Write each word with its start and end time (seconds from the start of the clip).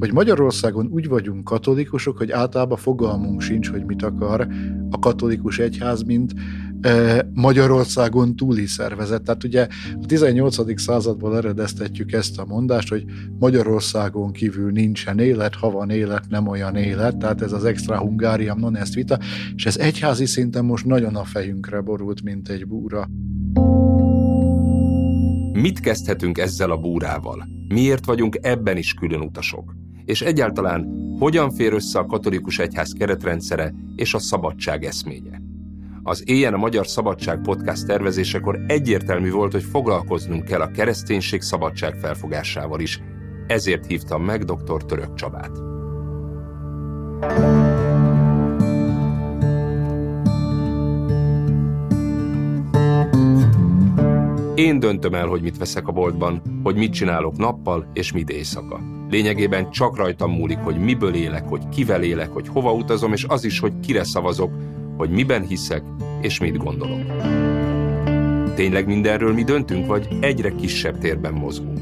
hogy 0.00 0.12
Magyarországon 0.12 0.88
úgy 0.92 1.08
vagyunk 1.08 1.44
katolikusok, 1.44 2.18
hogy 2.18 2.30
általában 2.30 2.78
fogalmunk 2.78 3.40
sincs, 3.40 3.70
hogy 3.70 3.84
mit 3.84 4.02
akar 4.02 4.46
a 4.90 4.98
katolikus 4.98 5.58
egyház, 5.58 6.02
mint 6.02 6.34
e, 6.80 7.26
Magyarországon 7.34 8.36
túli 8.36 8.66
szervezet. 8.66 9.22
Tehát 9.22 9.44
ugye 9.44 9.66
a 10.02 10.06
18. 10.06 10.80
századból 10.80 11.36
eredeztetjük 11.36 12.12
ezt 12.12 12.38
a 12.38 12.44
mondást, 12.44 12.88
hogy 12.88 13.04
Magyarországon 13.38 14.32
kívül 14.32 14.70
nincsen 14.70 15.18
élet, 15.18 15.54
ha 15.54 15.70
van 15.70 15.90
élet, 15.90 16.24
nem 16.28 16.46
olyan 16.46 16.76
élet, 16.76 17.16
tehát 17.16 17.42
ez 17.42 17.52
az 17.52 17.64
extra 17.64 17.98
hungáriam 17.98 18.58
non 18.58 18.76
est 18.76 18.94
vita, 18.94 19.18
és 19.54 19.66
ez 19.66 19.76
egyházi 19.76 20.26
szinten 20.26 20.64
most 20.64 20.84
nagyon 20.84 21.16
a 21.16 21.24
fejünkre 21.24 21.80
borult, 21.80 22.22
mint 22.22 22.48
egy 22.48 22.66
búra. 22.66 23.08
Mit 25.52 25.80
kezdhetünk 25.80 26.38
ezzel 26.38 26.70
a 26.70 26.76
búrával? 26.76 27.48
Miért 27.68 28.04
vagyunk 28.04 28.38
ebben 28.40 28.76
is 28.76 28.94
külön 28.94 29.20
utasok? 29.20 29.79
És 30.10 30.22
egyáltalán 30.22 31.14
hogyan 31.18 31.50
fér 31.50 31.72
össze 31.72 31.98
a 31.98 32.06
katolikus 32.06 32.58
egyház 32.58 32.92
keretrendszere 32.98 33.74
és 33.96 34.14
a 34.14 34.18
szabadság 34.18 34.84
eszménye? 34.84 35.42
Az 36.02 36.22
Éjjel 36.26 36.54
a 36.54 36.56
Magyar 36.56 36.86
Szabadság 36.86 37.40
podcast 37.40 37.86
tervezésekor 37.86 38.60
egyértelmű 38.66 39.30
volt, 39.30 39.52
hogy 39.52 39.62
foglalkoznunk 39.62 40.44
kell 40.44 40.60
a 40.60 40.70
kereszténység 40.70 41.40
szabadság 41.40 41.94
felfogásával 41.94 42.80
is. 42.80 43.00
Ezért 43.46 43.86
hívtam 43.86 44.24
meg 44.24 44.44
dr. 44.44 44.84
Török 44.84 45.14
Csabát. 45.14 45.50
Én 54.54 54.78
döntöm 54.78 55.14
el, 55.14 55.26
hogy 55.26 55.42
mit 55.42 55.58
veszek 55.58 55.88
a 55.88 55.92
boltban, 55.92 56.42
hogy 56.62 56.76
mit 56.76 56.92
csinálok 56.92 57.36
nappal 57.36 57.90
és 57.92 58.12
mit 58.12 58.30
éjszaka. 58.30 58.99
Lényegében 59.10 59.70
csak 59.70 59.96
rajtam 59.96 60.30
múlik, 60.30 60.58
hogy 60.58 60.78
miből 60.78 61.14
élek, 61.14 61.48
hogy 61.48 61.68
kivel 61.68 62.02
élek, 62.02 62.32
hogy 62.32 62.48
hova 62.48 62.72
utazom, 62.72 63.12
és 63.12 63.24
az 63.28 63.44
is, 63.44 63.58
hogy 63.58 63.72
kire 63.80 64.04
szavazok, 64.04 64.52
hogy 64.96 65.10
miben 65.10 65.42
hiszek 65.42 65.82
és 66.20 66.40
mit 66.40 66.56
gondolok. 66.56 67.00
Tényleg 68.54 68.86
mindenről 68.86 69.32
mi 69.32 69.44
döntünk, 69.44 69.86
vagy 69.86 70.08
egyre 70.20 70.54
kisebb 70.54 70.98
térben 70.98 71.32
mozgunk? 71.32 71.78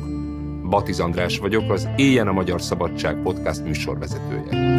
Batiz 0.69 1.01
András 1.01 1.39
vagyok, 1.39 1.70
az 1.70 1.89
Éjjen 1.97 2.29
a 2.29 2.33
Magyar 2.33 2.62
Szabadság 2.62 3.23
podcast 3.23 3.65
műsorvezetője. 3.65 4.77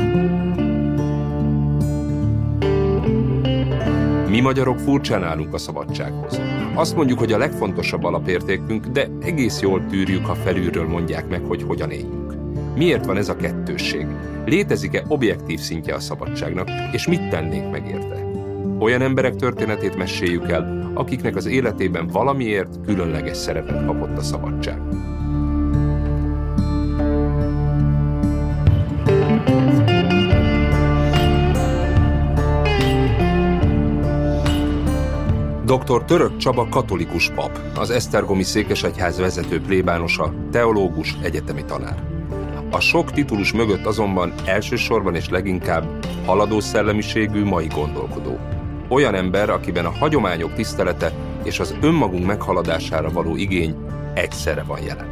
Mi 4.30 4.39
magyarok 4.39 4.80
furcsán 4.80 5.23
állunk 5.23 5.53
a 5.53 5.58
szabadsághoz. 5.58 6.41
Azt 6.73 6.95
mondjuk, 6.95 7.19
hogy 7.19 7.31
a 7.31 7.38
legfontosabb 7.38 8.03
alapértékünk, 8.03 8.86
de 8.86 9.08
egész 9.22 9.59
jól 9.59 9.86
tűrjük, 9.86 10.25
ha 10.25 10.36
felülről 10.36 10.88
mondják 10.88 11.30
meg, 11.30 11.41
hogy 11.47 11.63
hogyan 11.63 11.91
éljünk. 11.91 12.19
Miért 12.80 13.05
van 13.05 13.17
ez 13.17 13.30
a 13.30 13.35
kettősség? 13.35 14.08
Létezik-e 14.45 15.03
objektív 15.08 15.59
szintje 15.59 15.94
a 15.95 15.99
szabadságnak, 15.99 16.69
és 16.91 17.08
mit 17.08 17.30
tennénk 17.30 17.72
meg 17.72 17.88
érte? 17.88 18.25
Olyan 18.80 19.02
emberek 19.02 19.35
történetét 19.35 19.97
meséljük 19.97 20.49
el, 20.49 20.91
akiknek 20.94 21.35
az 21.35 21.45
életében 21.45 22.07
valamiért 22.07 22.85
különleges 22.85 23.38
szerepet 23.38 23.85
kapott 23.85 24.17
a 24.17 24.22
szabadság. 24.22 24.81
Dr. 35.66 36.05
Török 36.05 36.38
Csaba 36.38 36.67
katolikus 36.69 37.30
pap, 37.30 37.59
az 37.75 37.89
Esztergomi 37.89 38.44
Székesegyház 38.44 39.19
vezető 39.19 39.61
plébánosa, 39.61 40.34
teológus, 40.51 41.17
egyetemi 41.22 41.66
tanár. 41.66 42.19
A 42.72 42.80
sok 42.80 43.12
titulus 43.12 43.53
mögött 43.53 43.85
azonban 43.85 44.34
elsősorban 44.46 45.16
és 45.16 45.30
leginkább 45.30 46.06
haladó 46.25 46.59
szellemiségű 46.59 47.44
mai 47.44 47.68
gondolkodó. 47.68 48.40
Olyan 48.90 49.16
ember, 49.16 49.50
akiben 49.50 49.85
a 49.85 49.91
hagyományok 50.00 50.53
tisztelete 50.53 51.13
és 51.44 51.59
az 51.59 51.75
önmagunk 51.81 52.25
meghaladására 52.25 53.09
való 53.09 53.35
igény 53.35 53.75
egyszerre 54.13 54.63
van 54.63 54.81
jelen. 54.81 55.12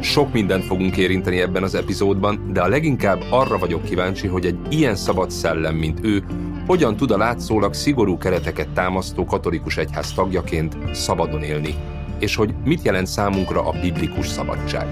Sok 0.00 0.32
mindent 0.32 0.64
fogunk 0.64 0.96
érinteni 0.96 1.40
ebben 1.40 1.62
az 1.62 1.74
epizódban, 1.74 2.50
de 2.52 2.60
a 2.60 2.68
leginkább 2.68 3.22
arra 3.30 3.58
vagyok 3.58 3.84
kíváncsi, 3.84 4.26
hogy 4.26 4.46
egy 4.46 4.58
ilyen 4.68 4.96
szabad 4.96 5.30
szellem, 5.30 5.74
mint 5.74 5.98
ő, 6.02 6.24
hogyan 6.66 6.96
tud 6.96 7.10
a 7.10 7.16
látszólag 7.16 7.74
szigorú 7.74 8.18
kereteket 8.18 8.68
támasztó 8.68 9.24
katolikus 9.24 9.76
egyház 9.76 10.12
tagjaként 10.12 10.76
szabadon 10.92 11.42
élni, 11.42 11.74
és 12.18 12.36
hogy 12.36 12.54
mit 12.64 12.82
jelent 12.82 13.06
számunkra 13.06 13.68
a 13.68 13.80
biblikus 13.80 14.26
szabadság. 14.26 14.86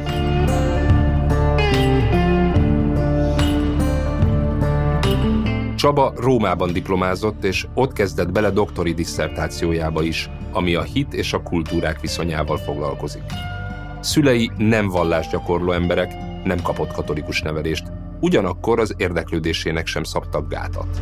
Csaba 5.81 6.13
Rómában 6.17 6.73
diplomázott, 6.73 7.45
és 7.45 7.67
ott 7.75 7.93
kezdett 7.93 8.33
bele 8.33 8.51
doktori 8.51 8.93
disszertációjába 8.93 10.03
is, 10.03 10.31
ami 10.53 10.75
a 10.75 10.83
hit 10.83 11.15
és 11.15 11.33
a 11.33 11.43
kultúrák 11.43 12.01
viszonyával 12.01 12.57
foglalkozik. 12.57 13.23
Szülei 14.01 14.51
nem 14.57 14.89
vallásgyakorló 14.89 15.73
emberek, 15.73 16.13
nem 16.45 16.63
kapott 16.63 16.93
katolikus 16.93 17.43
nevelést, 17.43 17.85
ugyanakkor 18.21 18.81
az 18.81 18.95
érdeklődésének 18.97 19.87
sem 19.87 20.03
szabtak 20.03 20.49
gátat. 20.49 21.01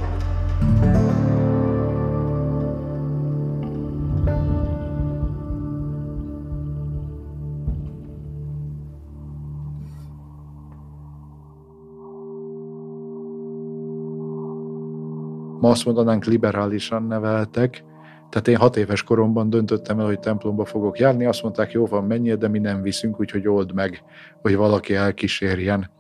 Ma 15.60 15.70
azt 15.70 15.84
mondanánk 15.84 16.24
liberálisan 16.24 17.02
neveltek, 17.02 17.84
tehát 18.28 18.48
én 18.48 18.56
hat 18.56 18.76
éves 18.76 19.02
koromban 19.02 19.50
döntöttem 19.50 19.98
el, 19.98 20.06
hogy 20.06 20.20
templomba 20.20 20.64
fogok 20.64 20.98
járni, 20.98 21.24
azt 21.24 21.42
mondták, 21.42 21.72
jó 21.72 21.86
van, 21.86 22.04
menjél, 22.04 22.36
de 22.36 22.48
mi 22.48 22.58
nem 22.58 22.82
viszünk, 22.82 23.20
úgyhogy 23.20 23.48
old 23.48 23.72
meg, 23.74 24.02
hogy 24.42 24.56
valaki 24.56 24.94
elkísérjen. 24.94 25.91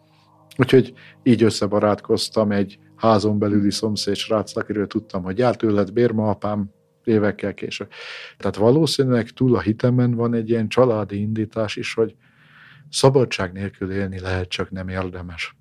Úgyhogy 0.56 0.92
így 1.22 1.42
összebarátkoztam 1.42 2.52
egy 2.52 2.78
házon 2.96 3.38
belüli 3.38 3.70
szomszéd 3.70 4.14
srác, 4.14 4.56
akiről 4.56 4.86
tudtam, 4.86 5.22
hogy 5.22 5.38
járt 5.38 5.58
tőled 5.58 5.92
bérma 5.92 6.30
apám 6.30 6.70
évekkel 7.04 7.54
később. 7.54 7.88
Tehát 8.36 8.56
valószínűleg 8.56 9.28
túl 9.28 9.56
a 9.56 9.60
hitemen 9.60 10.14
van 10.14 10.34
egy 10.34 10.48
ilyen 10.50 10.68
családi 10.68 11.20
indítás 11.20 11.76
is, 11.76 11.94
hogy 11.94 12.14
szabadság 12.90 13.52
nélkül 13.52 13.92
élni 13.92 14.20
lehet, 14.20 14.48
csak 14.48 14.70
nem 14.70 14.88
érdemes. 14.88 15.57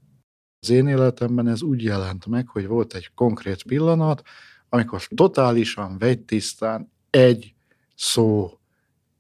Az 0.60 0.70
én 0.70 0.88
életemben 0.88 1.48
ez 1.48 1.62
úgy 1.62 1.84
jelent 1.84 2.26
meg, 2.26 2.48
hogy 2.48 2.68
volt 2.68 2.94
egy 2.94 3.12
konkrét 3.16 3.64
pillanat, 3.64 4.22
amikor 4.70 5.02
totálisan 5.16 5.98
vegytisztán 5.98 6.92
egy 7.10 7.54
szó 7.96 8.58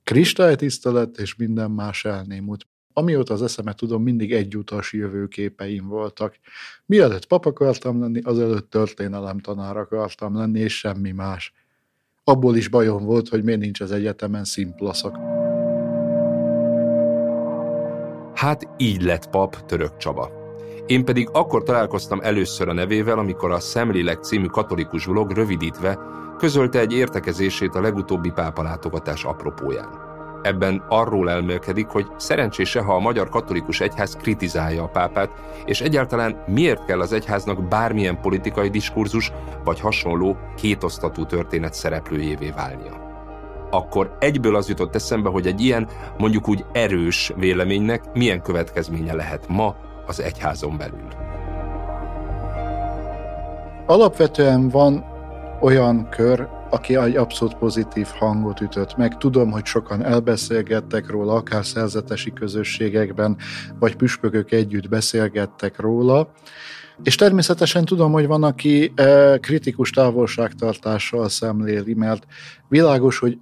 kristálytiszta 0.03 0.91
lett, 0.91 1.17
és 1.17 1.35
minden 1.35 1.71
más 1.71 2.05
elnémult. 2.05 2.67
Amióta 2.93 3.33
az 3.33 3.41
eszemet 3.41 3.75
tudom, 3.75 4.03
mindig 4.03 4.33
egyutas 4.33 4.93
jövőképeim 4.93 5.87
voltak. 5.87 6.35
Mielőtt 6.85 7.25
pap 7.25 7.45
akartam 7.45 8.01
lenni, 8.01 8.21
azelőtt 8.21 8.69
történelem 8.69 9.39
tanár 9.39 9.77
akartam 9.77 10.35
lenni, 10.35 10.59
és 10.59 10.77
semmi 10.77 11.11
más. 11.11 11.53
Abból 12.23 12.55
is 12.55 12.67
bajom 12.67 13.03
volt, 13.03 13.29
hogy 13.29 13.43
miért 13.43 13.59
nincs 13.59 13.79
az 13.79 13.91
egyetemen 13.91 14.43
szimplaszak. 14.43 15.17
Hát 18.33 18.67
így 18.77 19.01
lett 19.01 19.29
pap 19.29 19.65
Török 19.65 19.97
Csaba. 19.97 20.36
Én 20.87 21.05
pedig 21.05 21.29
akkor 21.31 21.63
találkoztam 21.63 22.19
először 22.21 22.69
a 22.69 22.73
nevével, 22.73 23.19
amikor 23.19 23.51
a 23.51 23.59
Szemlélek 23.59 24.23
című 24.23 24.45
katolikus 24.45 25.05
vlog 25.05 25.31
rövidítve 25.31 25.99
közölte 26.37 26.79
egy 26.79 26.93
értekezését 26.93 27.75
a 27.75 27.81
legutóbbi 27.81 28.31
pápalátogatás 28.31 29.23
apropóján. 29.23 30.05
Ebben 30.41 30.83
arról 30.89 31.29
elmélkedik, 31.29 31.87
hogy 31.87 32.07
szerencsése, 32.17 32.81
ha 32.81 32.95
a 32.95 32.99
magyar 32.99 33.29
katolikus 33.29 33.79
egyház 33.79 34.15
kritizálja 34.15 34.83
a 34.83 34.87
pápát, 34.87 35.29
és 35.65 35.81
egyáltalán 35.81 36.43
miért 36.47 36.85
kell 36.85 36.99
az 36.99 37.13
egyháznak 37.13 37.67
bármilyen 37.67 38.21
politikai 38.21 38.69
diskurzus 38.69 39.31
vagy 39.63 39.79
hasonló 39.79 40.37
kétosztatú 40.55 41.25
történet 41.25 41.73
szereplőjévé 41.73 42.49
válnia. 42.55 43.05
Akkor 43.71 44.17
egyből 44.19 44.55
az 44.55 44.69
jutott 44.69 44.95
eszembe, 44.95 45.29
hogy 45.29 45.47
egy 45.47 45.61
ilyen, 45.61 45.87
mondjuk 46.17 46.47
úgy 46.47 46.65
erős 46.71 47.33
véleménynek 47.35 48.13
milyen 48.13 48.41
következménye 48.41 49.13
lehet 49.13 49.47
ma 49.47 49.75
az 50.07 50.21
egyházon 50.21 50.77
belül. 50.77 51.07
Alapvetően 53.85 54.69
van 54.69 55.05
olyan 55.61 56.09
kör, 56.09 56.47
aki 56.69 56.95
egy 56.95 57.15
abszolút 57.15 57.55
pozitív 57.55 58.07
hangot 58.07 58.61
ütött 58.61 58.97
meg. 58.97 59.17
Tudom, 59.17 59.51
hogy 59.51 59.65
sokan 59.65 60.03
elbeszélgettek 60.03 61.09
róla, 61.09 61.33
akár 61.33 61.65
szerzetesi 61.65 62.33
közösségekben, 62.33 63.37
vagy 63.79 63.95
püspökök 63.95 64.51
együtt 64.51 64.89
beszélgettek 64.89 65.79
róla. 65.79 66.31
És 67.03 67.15
természetesen 67.15 67.85
tudom, 67.85 68.11
hogy 68.11 68.27
van, 68.27 68.43
aki 68.43 68.93
kritikus 69.39 69.89
távolságtartással 69.89 71.29
szemléli, 71.29 71.93
mert 71.93 72.25
világos, 72.67 73.19
hogy 73.19 73.37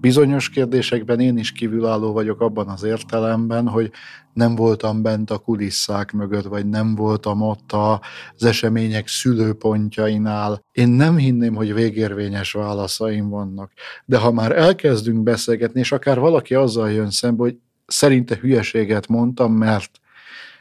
Bizonyos 0.00 0.50
kérdésekben 0.50 1.20
én 1.20 1.38
is 1.38 1.52
kívülálló 1.52 2.12
vagyok 2.12 2.40
abban 2.40 2.68
az 2.68 2.82
értelemben, 2.82 3.68
hogy 3.68 3.90
nem 4.32 4.54
voltam 4.54 5.02
bent 5.02 5.30
a 5.30 5.38
kulisszák 5.38 6.12
mögött, 6.12 6.44
vagy 6.44 6.66
nem 6.66 6.94
voltam 6.94 7.42
ott 7.42 7.72
az 7.72 8.44
események 8.44 9.08
szülőpontjainál. 9.08 10.64
Én 10.72 10.88
nem 10.88 11.16
hinném, 11.16 11.54
hogy 11.54 11.74
végérvényes 11.74 12.52
válaszaim 12.52 13.28
vannak. 13.28 13.72
De 14.04 14.18
ha 14.18 14.32
már 14.32 14.56
elkezdünk 14.56 15.22
beszélgetni, 15.22 15.80
és 15.80 15.92
akár 15.92 16.18
valaki 16.18 16.54
azzal 16.54 16.90
jön 16.90 17.10
szembe, 17.10 17.42
hogy 17.42 17.56
szerinte 17.86 18.36
hülyeséget 18.36 19.08
mondtam, 19.08 19.52
mert 19.52 20.00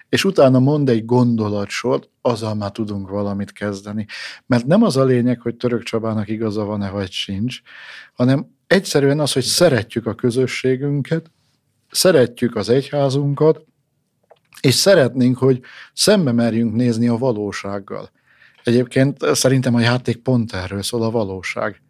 és 0.10 0.26
utána 0.26 0.60
mond 0.60 0.90
egy 0.90 1.06
gondolatsort, 1.06 2.10
azzal 2.22 2.56
már 2.56 2.72
tudunk 2.72 3.10
valamit 3.10 3.52
kezdeni. 3.52 4.06
Mert 4.46 4.66
nem 4.66 4.84
az 4.84 4.98
a 4.98 5.04
lényeg, 5.04 5.42
hogy 5.42 5.56
Török 5.56 5.84
Csabának 5.84 6.28
igaza 6.28 6.64
van-e 6.64 6.90
vagy 6.90 7.12
sincs, 7.12 7.62
hanem 8.14 8.58
egyszerűen 8.70 9.20
az, 9.20 9.34
hogy 9.34 9.44
szeretjük 9.44 10.06
a 10.06 10.16
közösségünket, 10.16 11.32
szeretjük 11.92 12.56
az 12.56 12.70
egyházunkat, 12.70 13.66
és 14.62 14.74
szeretnénk, 14.74 15.38
hogy 15.38 15.62
szembe 15.94 16.32
merjünk 16.32 16.76
nézni 16.76 17.08
a 17.08 17.18
valósággal. 17.18 18.10
Egyébként 18.64 19.36
szerintem 19.36 19.76
a 19.76 19.80
játék 19.80 20.18
pont 20.18 20.54
erről 20.54 20.84
szól, 20.84 21.04
a 21.04 21.12
valóság. 21.12 21.82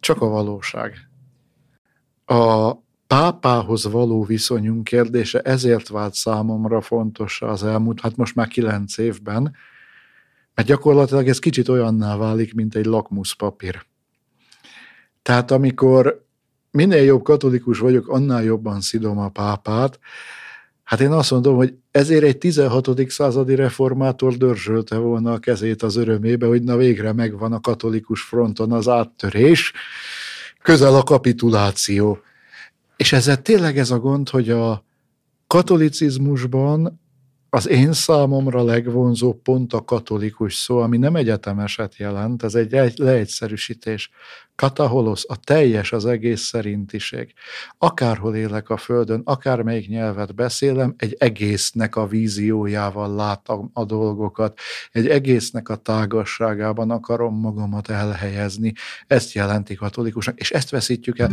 Csak 0.00 0.22
a 0.22 0.26
valóság. 0.26 1.08
A 2.24 2.72
pápához 3.06 3.84
való 3.84 4.24
viszonyunk 4.24 4.84
kérdése 4.84 5.40
ezért 5.40 5.88
vált 5.88 6.14
számomra 6.14 6.80
fontos 6.80 7.42
az 7.42 7.64
elmúlt, 7.64 8.00
hát 8.00 8.16
most 8.16 8.34
már 8.34 8.48
kilenc 8.48 8.98
évben, 8.98 9.56
mert 10.54 10.68
gyakorlatilag 10.68 11.28
ez 11.28 11.38
kicsit 11.38 11.68
olyanná 11.68 12.16
válik, 12.16 12.54
mint 12.54 12.74
egy 12.74 12.84
lakmuszpapír. 12.84 13.86
Tehát 15.26 15.50
amikor 15.50 16.24
minél 16.70 17.02
jobb 17.02 17.22
katolikus 17.22 17.78
vagyok, 17.78 18.08
annál 18.08 18.42
jobban 18.42 18.80
szidom 18.80 19.18
a 19.18 19.28
pápát, 19.28 19.98
Hát 20.84 21.00
én 21.00 21.10
azt 21.12 21.30
mondom, 21.30 21.56
hogy 21.56 21.74
ezért 21.90 22.22
egy 22.22 22.38
16. 22.38 23.10
századi 23.10 23.54
reformátor 23.54 24.36
dörzsölte 24.36 24.96
volna 24.96 25.32
a 25.32 25.38
kezét 25.38 25.82
az 25.82 25.96
örömébe, 25.96 26.46
hogy 26.46 26.62
na 26.62 26.76
végre 26.76 27.12
megvan 27.12 27.52
a 27.52 27.60
katolikus 27.60 28.22
fronton 28.22 28.72
az 28.72 28.88
áttörés, 28.88 29.72
közel 30.62 30.94
a 30.94 31.02
kapituláció. 31.02 32.18
És 32.96 33.12
ezzel 33.12 33.42
tényleg 33.42 33.78
ez 33.78 33.90
a 33.90 33.98
gond, 33.98 34.28
hogy 34.28 34.50
a 34.50 34.84
katolicizmusban 35.46 37.00
az 37.56 37.68
én 37.68 37.92
számomra 37.92 38.64
legvonzó 38.64 39.32
pont 39.32 39.72
a 39.72 39.84
katolikus 39.84 40.54
szó, 40.54 40.78
ami 40.78 40.96
nem 40.96 41.16
egyetemeset 41.16 41.96
jelent, 41.96 42.42
ez 42.42 42.54
egy 42.54 42.70
leegyszerűsítés. 42.96 44.10
Kataholosz, 44.54 45.24
a 45.28 45.36
teljes, 45.36 45.92
az 45.92 46.06
egész 46.06 46.40
szerintiség. 46.40 47.32
Akárhol 47.78 48.36
élek 48.36 48.70
a 48.70 48.76
földön, 48.76 49.20
akármelyik 49.24 49.88
nyelvet 49.88 50.34
beszélem, 50.34 50.94
egy 50.96 51.16
egésznek 51.18 51.96
a 51.96 52.06
víziójával 52.06 53.14
látom 53.14 53.70
a 53.72 53.84
dolgokat, 53.84 54.58
egy 54.92 55.08
egésznek 55.08 55.68
a 55.68 55.76
tágasságában 55.76 56.90
akarom 56.90 57.40
magamat 57.40 57.88
elhelyezni. 57.88 58.72
Ezt 59.06 59.32
jelenti 59.32 59.74
katolikusnak, 59.74 60.38
és 60.38 60.50
ezt 60.50 60.70
veszítjük 60.70 61.18
el. 61.18 61.30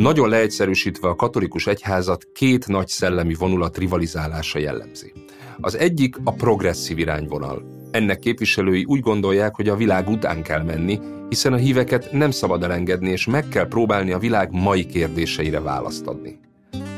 Nagyon 0.00 0.28
leegyszerűsítve 0.28 1.08
a 1.08 1.14
katolikus 1.14 1.66
egyházat 1.66 2.28
két 2.32 2.66
nagy 2.66 2.88
szellemi 2.88 3.34
vonulat 3.34 3.78
rivalizálása 3.78 4.58
jellemzi. 4.58 5.12
Az 5.60 5.76
egyik 5.76 6.16
a 6.24 6.32
progresszív 6.32 6.98
irányvonal. 6.98 7.62
Ennek 7.90 8.18
képviselői 8.18 8.84
úgy 8.84 9.00
gondolják, 9.00 9.54
hogy 9.54 9.68
a 9.68 9.76
világ 9.76 10.08
után 10.08 10.42
kell 10.42 10.62
menni, 10.62 11.00
hiszen 11.28 11.52
a 11.52 11.56
híveket 11.56 12.12
nem 12.12 12.30
szabad 12.30 12.62
elengedni, 12.62 13.10
és 13.10 13.26
meg 13.26 13.48
kell 13.48 13.68
próbálni 13.68 14.12
a 14.12 14.18
világ 14.18 14.48
mai 14.52 14.86
kérdéseire 14.86 15.60
választ 15.60 16.06
adni. 16.06 16.38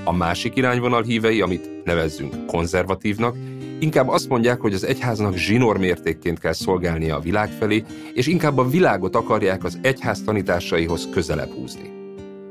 A 0.05 0.13
másik 0.13 0.57
irányvonal 0.57 1.03
hívei, 1.03 1.41
amit 1.41 1.85
nevezzünk 1.85 2.47
konzervatívnak, 2.47 3.37
inkább 3.81 4.09
azt 4.09 4.29
mondják, 4.29 4.61
hogy 4.61 4.75
az 4.75 4.85
egyháznak 4.85 5.37
zsinórmértékként 5.37 6.39
kell 6.39 6.53
szolgálnia 6.53 7.17
a 7.17 7.21
világ 7.21 7.51
felé, 7.51 7.85
és 8.15 8.27
inkább 8.27 8.59
a 8.59 8.69
világot 8.69 9.17
akarják 9.17 9.65
az 9.65 9.79
egyház 9.83 10.23
tanításaihoz 10.23 11.09
közelebb 11.13 11.51
húzni. 11.51 12.02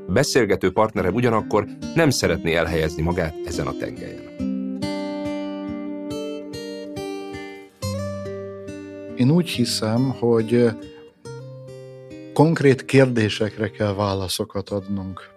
Beszélgető 0.08 0.72
partnerem 0.72 1.14
ugyanakkor 1.14 1.66
nem 1.94 2.10
szeretné 2.10 2.54
elhelyezni 2.54 3.02
magát 3.02 3.34
ezen 3.44 3.66
a 3.66 3.76
tengelyen. 3.76 4.20
Én 9.16 9.30
úgy 9.30 9.48
hiszem, 9.48 10.10
hogy 10.10 10.70
konkrét 12.32 12.84
kérdésekre 12.84 13.70
kell 13.70 13.94
válaszokat 13.94 14.68
adnunk. 14.68 15.30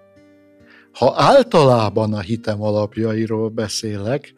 Ha 0.92 1.14
általában 1.18 2.14
a 2.14 2.20
hitem 2.20 2.62
alapjairól 2.62 3.50
beszélek, 3.50 4.36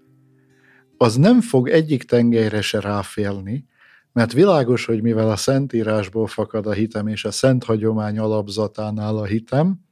az 0.97 1.15
nem 1.15 1.41
fog 1.41 1.69
egyik 1.69 2.03
tengelyre 2.03 2.61
se 2.61 2.79
ráférni, 2.79 3.65
mert 4.13 4.33
világos, 4.33 4.85
hogy 4.85 5.01
mivel 5.01 5.29
a 5.29 5.35
Szentírásból 5.35 6.27
fakad 6.27 6.65
a 6.65 6.71
hitem, 6.71 7.07
és 7.07 7.25
a 7.25 7.31
Szent 7.31 7.63
Hagyomány 7.63 8.19
alapzatánál 8.19 9.17
a 9.17 9.25
hitem, 9.25 9.86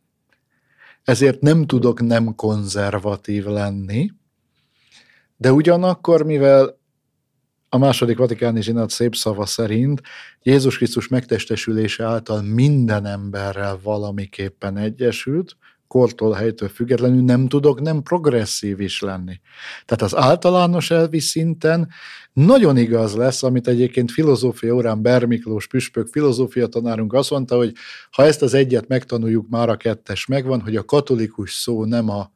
ezért 1.06 1.42
nem 1.42 1.66
tudok 1.66 2.02
nem 2.02 2.36
konzervatív 2.36 3.46
lenni, 3.46 4.12
de 5.38 5.52
ugyanakkor, 5.52 6.24
mivel 6.24 6.78
a 7.69 7.78
második 7.78 8.18
vatikáni 8.18 8.62
zsinat 8.62 8.90
szép 8.90 9.16
szava 9.16 9.46
szerint 9.46 10.02
Jézus 10.42 10.78
Krisztus 10.78 11.07
megtestesülése 11.07 12.04
által 12.04 12.42
minden 12.42 13.06
emberrel 13.06 13.80
valamiképpen 13.84 14.78
egyesült, 14.78 15.57
kortól, 15.88 16.34
helytől 16.34 16.70
függetlenül 16.70 17.24
nem 17.24 17.48
tudok 17.48 17.82
nem 17.82 18.04
progresszív 18.04 18.80
is 18.80 19.02
lenni. 19.02 19.40
Tehát 19.86 20.02
az 20.02 20.16
általános 20.16 20.92
elvi 20.92 21.20
szinten 21.20 21.90
nagyon 22.34 22.78
igaz 22.78 23.16
lesz, 23.16 23.44
amit 23.44 23.68
egyébként 23.68 24.12
filozófia 24.12 24.74
órán 24.74 25.02
Bermiklós 25.02 25.68
püspök 25.68 26.08
filozófia 26.08 26.68
tanárunk 26.68 27.14
azt 27.14 27.30
mondta, 27.30 27.56
hogy 27.56 27.74
ha 28.12 28.24
ezt 28.24 28.42
az 28.42 28.54
egyet 28.54 28.88
megtanuljuk, 28.88 29.50
már 29.50 29.70
a 29.70 29.78
kettes 29.78 30.26
megvan, 30.26 30.62
hogy 30.62 30.76
a 30.76 30.86
katolikus 30.86 31.54
szó 31.54 31.86
nem 31.86 32.10
a 32.10 32.32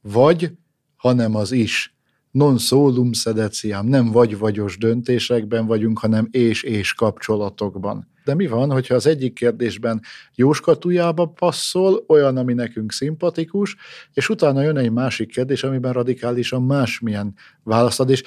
vagy, 0.00 0.50
hanem 0.96 1.34
az 1.34 1.52
is. 1.52 1.96
Non 2.30 2.58
solum 2.58 3.12
sedeciam, 3.12 3.86
nem 3.86 4.10
vagy-vagyos 4.10 4.78
döntésekben 4.78 5.66
vagyunk, 5.66 5.98
hanem 5.98 6.28
és-és 6.30 6.94
kapcsolatokban. 6.94 8.11
De 8.24 8.34
mi 8.34 8.46
van, 8.46 8.70
hogyha 8.70 8.94
az 8.94 9.06
egyik 9.06 9.32
kérdésben 9.32 10.00
jóskatujába 10.34 11.26
passzol, 11.26 12.04
olyan, 12.08 12.36
ami 12.36 12.52
nekünk 12.52 12.92
szimpatikus, 12.92 13.76
és 14.12 14.28
utána 14.28 14.62
jön 14.62 14.76
egy 14.76 14.92
másik 14.92 15.30
kérdés, 15.30 15.64
amiben 15.64 15.92
radikálisan 15.92 16.62
másmilyen 16.62 17.34
választad, 17.62 18.10
és 18.10 18.22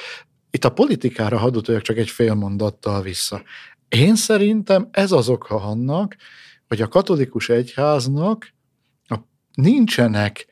itt 0.50 0.66
a 0.66 0.70
politikára 0.70 1.38
hadd 1.38 1.62
csak 1.82 1.98
egy 1.98 2.10
fél 2.10 2.34
mondattal 2.34 3.02
vissza. 3.02 3.44
Én 3.90 4.16
szerintem 4.16 4.88
ez 4.92 5.12
az 5.12 5.30
oka 5.30 5.56
annak, 5.56 6.16
hogy 6.68 6.82
a 6.82 6.88
katolikus 6.88 7.50
egyháznak 7.50 8.54
nincsenek 9.54 10.46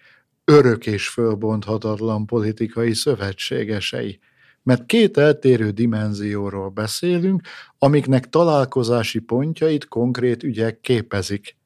örök 0.46 0.86
és 0.86 1.08
fölbonthatatlan 1.08 2.26
politikai 2.26 2.94
szövetségesei. 2.94 4.20
Mert 4.64 4.86
két 4.86 5.18
eltérő 5.18 5.70
dimenzióról 5.70 6.70
beszélünk, 6.70 7.42
amiknek 7.78 8.30
találkozási 8.30 9.20
pontjait 9.20 9.88
konkrét 9.88 10.44
ügyek 10.44 10.82
képezik. 10.82 11.58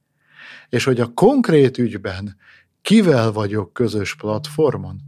És 0.70 0.84
hogy 0.84 1.00
a 1.00 1.13
konkrét 1.13 1.77
ügyben 1.77 2.38
kivel 2.82 3.32
vagyok 3.32 3.74
közös 3.74 4.16
platformon, 4.16 5.08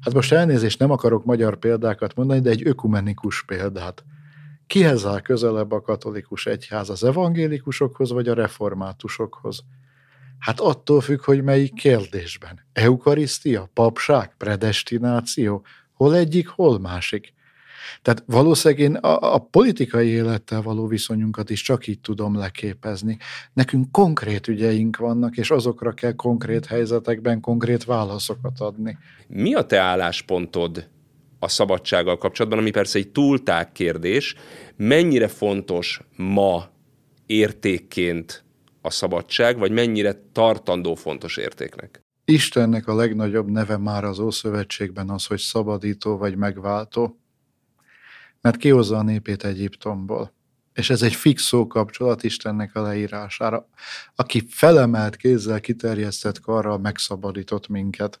Hát 0.00 0.14
most 0.14 0.32
elnézést, 0.32 0.78
nem 0.78 0.90
akarok 0.90 1.24
magyar 1.24 1.56
példákat 1.56 2.14
mondani, 2.14 2.40
de 2.40 2.50
egy 2.50 2.66
ökumenikus 2.66 3.44
példát. 3.44 4.04
Kihez 4.66 5.06
áll 5.06 5.20
közelebb 5.20 5.72
a 5.72 5.80
katolikus 5.80 6.46
egyház, 6.46 6.90
az 6.90 7.04
evangélikusokhoz 7.04 8.10
vagy 8.10 8.28
a 8.28 8.34
reformátusokhoz? 8.34 9.64
Hát 10.38 10.60
attól 10.60 11.00
függ, 11.00 11.24
hogy 11.24 11.42
melyik 11.42 11.74
kérdésben. 11.74 12.60
Eukarisztia, 12.72 13.70
papság, 13.74 14.36
predestináció, 14.36 15.64
hol 16.00 16.16
egyik, 16.16 16.48
hol 16.48 16.78
másik. 16.78 17.32
Tehát 18.02 18.22
valószínűleg 18.26 18.82
én 18.84 18.94
a, 18.94 19.34
a 19.34 19.38
politikai 19.38 20.08
élettel 20.08 20.62
való 20.62 20.86
viszonyunkat 20.86 21.50
is 21.50 21.62
csak 21.62 21.86
így 21.86 22.00
tudom 22.00 22.36
leképezni. 22.36 23.18
Nekünk 23.52 23.92
konkrét 23.92 24.48
ügyeink 24.48 24.96
vannak, 24.96 25.36
és 25.36 25.50
azokra 25.50 25.92
kell 25.92 26.12
konkrét 26.12 26.66
helyzetekben 26.66 27.40
konkrét 27.40 27.84
válaszokat 27.84 28.60
adni. 28.60 28.98
Mi 29.26 29.54
a 29.54 29.62
te 29.62 29.78
álláspontod 29.78 30.88
a 31.38 31.48
szabadsággal 31.48 32.18
kapcsolatban, 32.18 32.60
ami 32.60 32.70
persze 32.70 32.98
egy 32.98 33.08
túltág 33.08 33.72
kérdés, 33.72 34.34
mennyire 34.76 35.28
fontos 35.28 36.00
ma 36.16 36.70
értékként 37.26 38.44
a 38.80 38.90
szabadság, 38.90 39.58
vagy 39.58 39.70
mennyire 39.70 40.22
tartandó 40.32 40.94
fontos 40.94 41.36
értéknek? 41.36 42.00
Istennek 42.30 42.88
a 42.88 42.94
legnagyobb 42.94 43.50
neve 43.50 43.76
már 43.76 44.04
az 44.04 44.18
Ószövetségben 44.18 45.10
az, 45.10 45.26
hogy 45.26 45.38
szabadító 45.38 46.16
vagy 46.16 46.36
megváltó 46.36 47.20
mert 48.40 48.56
kihozza 48.56 48.96
a 48.96 49.02
népét 49.02 49.44
Egyiptomból. 49.44 50.32
és 50.72 50.90
ez 50.90 51.02
egy 51.02 51.14
fix 51.14 51.42
szókapcsolat 51.42 52.22
Istennek 52.22 52.74
a 52.74 52.82
leírására, 52.82 53.68
aki 54.14 54.46
felemelt 54.48 55.16
kézzel 55.16 55.60
kiterjesztett 55.60 56.40
karral 56.40 56.78
megszabadított 56.78 57.68
minket. 57.68 58.20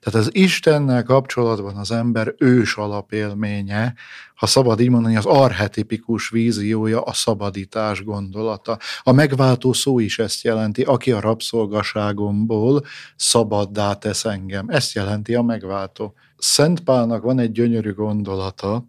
Tehát 0.00 0.26
az 0.26 0.34
Istennel 0.34 1.02
kapcsolatban 1.02 1.76
az 1.76 1.90
ember 1.90 2.34
ős 2.38 2.76
alapélménye, 2.76 3.94
ha 4.34 4.46
szabad 4.46 4.80
így 4.80 4.90
mondani, 4.90 5.16
az 5.16 5.24
arhetipikus 5.24 6.28
víziója, 6.28 7.02
a 7.02 7.12
szabadítás 7.12 8.04
gondolata. 8.04 8.78
A 9.02 9.12
megváltó 9.12 9.72
szó 9.72 9.98
is 9.98 10.18
ezt 10.18 10.42
jelenti, 10.42 10.82
aki 10.82 11.12
a 11.12 11.20
rabszolgaságomból 11.20 12.84
szabaddá 13.16 13.94
tesz 13.94 14.24
engem. 14.24 14.68
Ezt 14.68 14.94
jelenti 14.94 15.34
a 15.34 15.42
megváltó. 15.42 16.14
Szent 16.36 16.80
Pálnak 16.80 17.22
van 17.22 17.38
egy 17.38 17.52
gyönyörű 17.52 17.92
gondolata, 17.92 18.86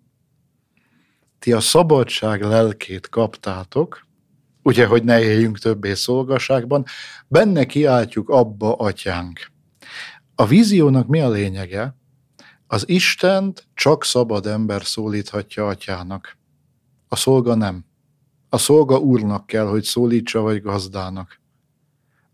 ti 1.40 1.54
a 1.54 1.60
szabadság 1.60 2.42
lelkét 2.42 3.10
kaptátok, 3.10 4.08
ugye, 4.64 4.86
hogy 4.86 5.04
ne 5.04 5.22
éljünk 5.22 5.60
többé 5.60 5.94
szolgaságban, 5.94 6.86
benne 7.28 7.66
kiáltjuk 7.66 8.30
abba, 8.30 8.74
atyánk. 8.74 9.52
A 10.40 10.46
víziónak 10.46 11.08
mi 11.08 11.20
a 11.20 11.30
lényege? 11.30 11.96
Az 12.68 12.90
Istent 12.90 13.68
csak 13.74 14.04
szabad 14.04 14.46
ember 14.46 14.84
szólíthatja 14.84 15.68
atyának. 15.68 16.38
A 17.08 17.16
szolga 17.16 17.56
nem. 17.56 17.86
A 18.50 18.58
szolga 18.58 18.98
úrnak 18.98 19.46
kell, 19.46 19.66
hogy 19.66 19.84
szólítsa, 19.84 20.42
vagy 20.42 20.62
gazdának. 20.62 21.42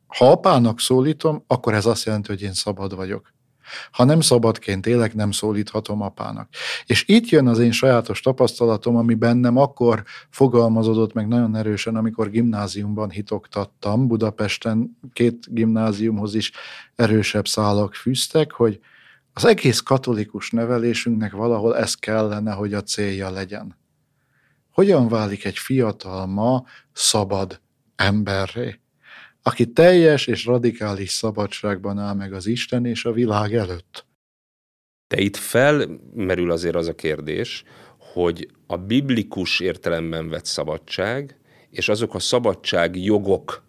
Ha 0.08 0.32
apának 0.32 0.80
szólítom, 0.80 1.44
akkor 1.48 1.74
ez 1.74 1.86
azt 1.86 2.06
jelenti, 2.06 2.28
hogy 2.28 2.42
én 2.42 2.54
szabad 2.54 2.96
vagyok. 2.96 3.34
Ha 3.92 4.04
nem 4.04 4.22
szabadként 4.22 4.86
élek, 4.86 5.14
nem 5.14 5.32
szólíthatom 5.32 6.02
apának. 6.02 6.50
És 6.86 7.04
itt 7.08 7.30
jön 7.30 7.48
az 7.48 7.60
én 7.60 7.72
sajátos 7.72 8.20
tapasztalatom, 8.20 8.96
ami 8.96 9.14
bennem 9.14 9.58
akkor 9.58 10.04
fogalmazódott 10.30 11.14
meg 11.14 11.28
nagyon 11.28 11.56
erősen, 11.56 11.96
amikor 11.96 12.30
gimnáziumban 12.30 13.10
hitoktattam. 13.10 14.08
Budapesten 14.08 14.98
két 15.14 15.54
gimnáziumhoz 15.54 16.36
is 16.36 16.52
erősebb 16.96 17.48
szálak 17.48 17.94
fűztek, 17.94 18.52
hogy 18.52 18.80
az 19.34 19.46
egész 19.46 19.80
katolikus 19.80 20.52
nevelésünknek 20.52 21.32
valahol 21.32 21.78
ez 21.78 21.96
kellene, 21.96 22.52
hogy 22.52 22.74
a 22.74 22.84
célja 22.84 23.30
legyen. 23.30 23.76
Hogyan 24.72 25.08
válik 25.08 25.46
egy 25.46 25.58
fiatal 25.58 26.26
ma 26.26 26.64
szabad 26.94 27.60
emberré? 27.96 28.80
Aki 29.44 29.72
teljes 29.72 30.28
és 30.28 30.46
radikális 30.46 31.10
szabadságban 31.10 32.00
áll 32.00 32.14
meg 32.14 32.34
az 32.34 32.48
Isten 32.48 32.86
és 32.86 33.06
a 33.06 33.12
világ 33.12 33.56
előtt. 33.56 34.06
De 35.08 35.22
itt 35.22 35.38
felmerül 35.38 36.52
azért 36.52 36.76
az 36.76 36.88
a 36.88 36.96
kérdés, 36.96 37.64
hogy 37.98 38.50
a 38.68 38.78
biblikus 38.78 39.60
értelemben 39.60 40.30
vett 40.30 40.46
szabadság, 40.46 41.38
és 41.70 41.90
azok 41.90 42.16
a 42.16 42.20
szabadság 42.20 42.96
jogok, 42.96 43.64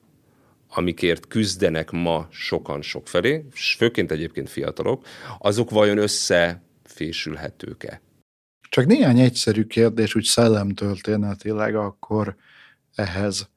amikért 0.68 1.26
küzdenek 1.26 1.90
ma 1.90 2.28
sokan 2.30 2.82
sokfelé, 2.82 3.44
és 3.54 3.74
főként 3.74 4.10
egyébként 4.10 4.50
fiatalok, 4.50 5.06
azok 5.38 5.70
vajon 5.70 5.98
összefésülhetők-e? 5.98 8.00
Csak 8.68 8.86
néhány 8.86 9.18
egyszerű 9.18 9.64
kérdés, 9.64 10.14
úgy 10.14 10.24
szellemtörténetileg 10.24 11.74
akkor 11.74 12.36
ehhez. 12.94 13.48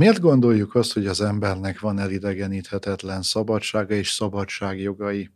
Miért 0.00 0.20
gondoljuk 0.20 0.74
azt, 0.74 0.92
hogy 0.92 1.06
az 1.06 1.20
embernek 1.20 1.80
van 1.80 1.98
elidegeníthetetlen 1.98 3.22
szabadsága 3.22 3.94
és 3.94 4.10
szabadságjogai? 4.10 5.30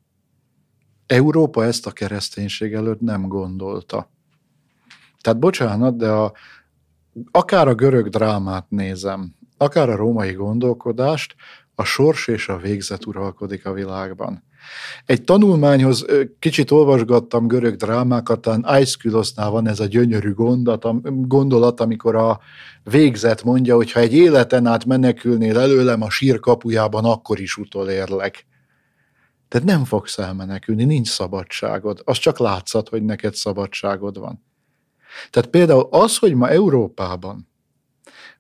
Európa 1.06 1.64
ezt 1.64 1.86
a 1.86 1.92
kereszténység 1.92 2.72
előtt 2.72 3.00
nem 3.00 3.28
gondolta. 3.28 4.10
Tehát 5.20 5.38
bocsánat, 5.38 5.96
de 5.96 6.10
a, 6.10 6.32
akár 7.30 7.68
a 7.68 7.74
görög 7.74 8.08
drámát 8.08 8.70
nézem, 8.70 9.34
akár 9.56 9.88
a 9.88 9.96
római 9.96 10.32
gondolkodást, 10.32 11.34
a 11.74 11.84
sors 11.84 12.28
és 12.28 12.48
a 12.48 12.56
végzet 12.56 13.06
uralkodik 13.06 13.66
a 13.66 13.72
világban. 13.72 14.44
Egy 15.06 15.24
tanulmányhoz 15.24 16.04
kicsit 16.38 16.70
olvasgattam 16.70 17.46
görög 17.46 17.76
drámákat, 17.76 18.40
talán 18.40 18.62
Aeschylosnál 18.62 19.50
van 19.50 19.68
ez 19.68 19.80
a 19.80 19.86
gyönyörű 19.86 20.32
gondat, 20.32 20.86
gondolat, 21.28 21.80
amikor 21.80 22.14
a 22.14 22.40
végzet 22.82 23.44
mondja, 23.44 23.74
hogy 23.74 23.92
ha 23.92 24.00
egy 24.00 24.14
életen 24.14 24.66
át 24.66 24.84
menekülnél 24.84 25.58
előlem 25.58 26.02
a 26.02 26.10
sír 26.10 26.40
kapujában, 26.40 27.04
akkor 27.04 27.40
is 27.40 27.56
utolérlek. 27.56 28.46
Tehát 29.48 29.66
nem 29.66 29.84
fogsz 29.84 30.18
elmenekülni, 30.18 30.84
nincs 30.84 31.08
szabadságod. 31.08 32.02
Az 32.04 32.18
csak 32.18 32.38
látszat, 32.38 32.88
hogy 32.88 33.02
neked 33.02 33.34
szabadságod 33.34 34.18
van. 34.18 34.44
Tehát 35.30 35.50
például 35.50 35.88
az, 35.90 36.18
hogy 36.18 36.34
ma 36.34 36.48
Európában 36.48 37.48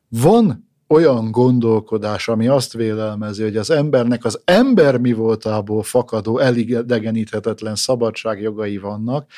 van 0.08 0.72
olyan 0.94 1.30
gondolkodás, 1.30 2.28
ami 2.28 2.48
azt 2.48 2.72
vélelmezi, 2.72 3.42
hogy 3.42 3.56
az 3.56 3.70
embernek 3.70 4.24
az 4.24 4.40
ember 4.44 4.98
mi 4.98 5.12
voltából 5.12 5.82
fakadó, 5.82 6.38
elidegeníthetetlen 6.38 7.74
szabadságjogai 7.74 8.78
vannak, 8.78 9.30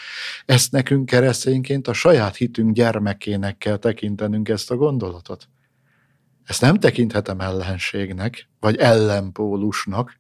ezt 0.47 0.73
nekünk 0.73 1.07
keresztényként 1.07 1.89
a 1.89 1.93
saját 1.93 2.37
hitünk 2.37 2.75
gyermekének 2.75 3.59
kell 3.59 3.77
tekintenünk 3.77 4.49
ezt 4.49 4.71
a 4.71 4.77
gondolatot. 4.77 5.49
Ezt 6.45 6.61
nem 6.61 6.75
tekinthetem 6.75 7.41
ellenségnek, 7.41 8.49
vagy 8.61 8.77
ellenpólusnak. 8.77 10.19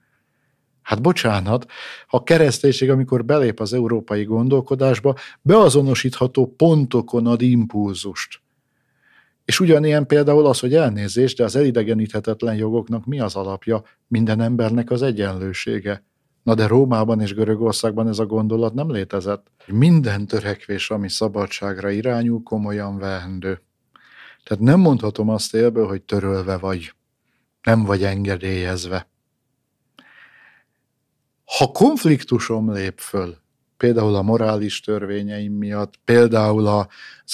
Hát 0.82 1.02
bocsánat, 1.02 1.66
a 2.06 2.22
kereszténység, 2.22 2.90
amikor 2.90 3.24
belép 3.24 3.60
az 3.60 3.72
európai 3.72 4.24
gondolkodásba, 4.24 5.14
beazonosítható 5.42 6.54
pontokon 6.56 7.26
ad 7.26 7.42
impulzust– 7.42 8.40
és 9.46 9.60
ugyanilyen 9.60 10.06
például 10.06 10.46
az, 10.46 10.60
hogy 10.60 10.74
elnézés, 10.74 11.34
de 11.34 11.44
az 11.44 11.56
elidegeníthetetlen 11.56 12.54
jogoknak 12.54 13.04
mi 13.04 13.20
az 13.20 13.36
alapja? 13.36 13.82
Minden 14.08 14.40
embernek 14.40 14.90
az 14.90 15.02
egyenlősége. 15.02 16.04
Na 16.42 16.54
de 16.54 16.66
Rómában 16.66 17.20
és 17.20 17.34
Görögországban 17.34 18.08
ez 18.08 18.18
a 18.18 18.26
gondolat 18.26 18.74
nem 18.74 18.90
létezett. 18.90 19.46
Minden 19.66 20.26
törekvés, 20.26 20.90
ami 20.90 21.08
szabadságra 21.08 21.90
irányul, 21.90 22.42
komolyan 22.42 22.98
vehendő. 22.98 23.62
Tehát 24.44 24.64
nem 24.64 24.80
mondhatom 24.80 25.28
azt 25.28 25.54
élből, 25.54 25.86
hogy 25.86 26.02
törölve 26.02 26.56
vagy, 26.56 26.92
nem 27.62 27.84
vagy 27.84 28.04
engedélyezve. 28.04 29.08
Ha 31.44 31.66
konfliktusom 31.66 32.72
lép 32.72 32.98
föl, 32.98 33.36
például 33.76 34.14
a 34.14 34.22
morális 34.22 34.80
törvényeim 34.80 35.52
miatt, 35.52 35.94
például 36.04 36.66
az 36.66 36.86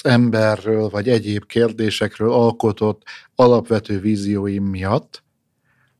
emberről 0.02 0.88
vagy 0.88 1.08
egyéb 1.08 1.46
kérdésekről 1.46 2.32
alkotott 2.32 3.02
alapvető 3.34 4.00
vízióim 4.00 4.64
miatt, 4.64 5.22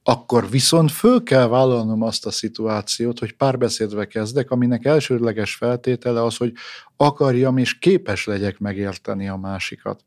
akkor 0.03 0.51
viszont 0.51 0.93
föl 0.93 1.23
kell 1.23 1.47
vállalnom 1.47 2.03
azt 2.03 2.27
a 2.27 2.31
szituációt, 2.31 3.19
hogy 3.19 3.33
párbeszédve 3.33 4.07
kezdek, 4.07 4.51
aminek 4.51 4.85
elsődleges 4.85 5.55
feltétele 5.55 6.23
az, 6.23 6.37
hogy 6.37 6.53
akarjam 6.97 7.57
és 7.57 7.79
képes 7.79 8.27
legyek 8.27 8.59
megérteni 8.59 9.29
a 9.29 9.37
másikat. 9.37 10.05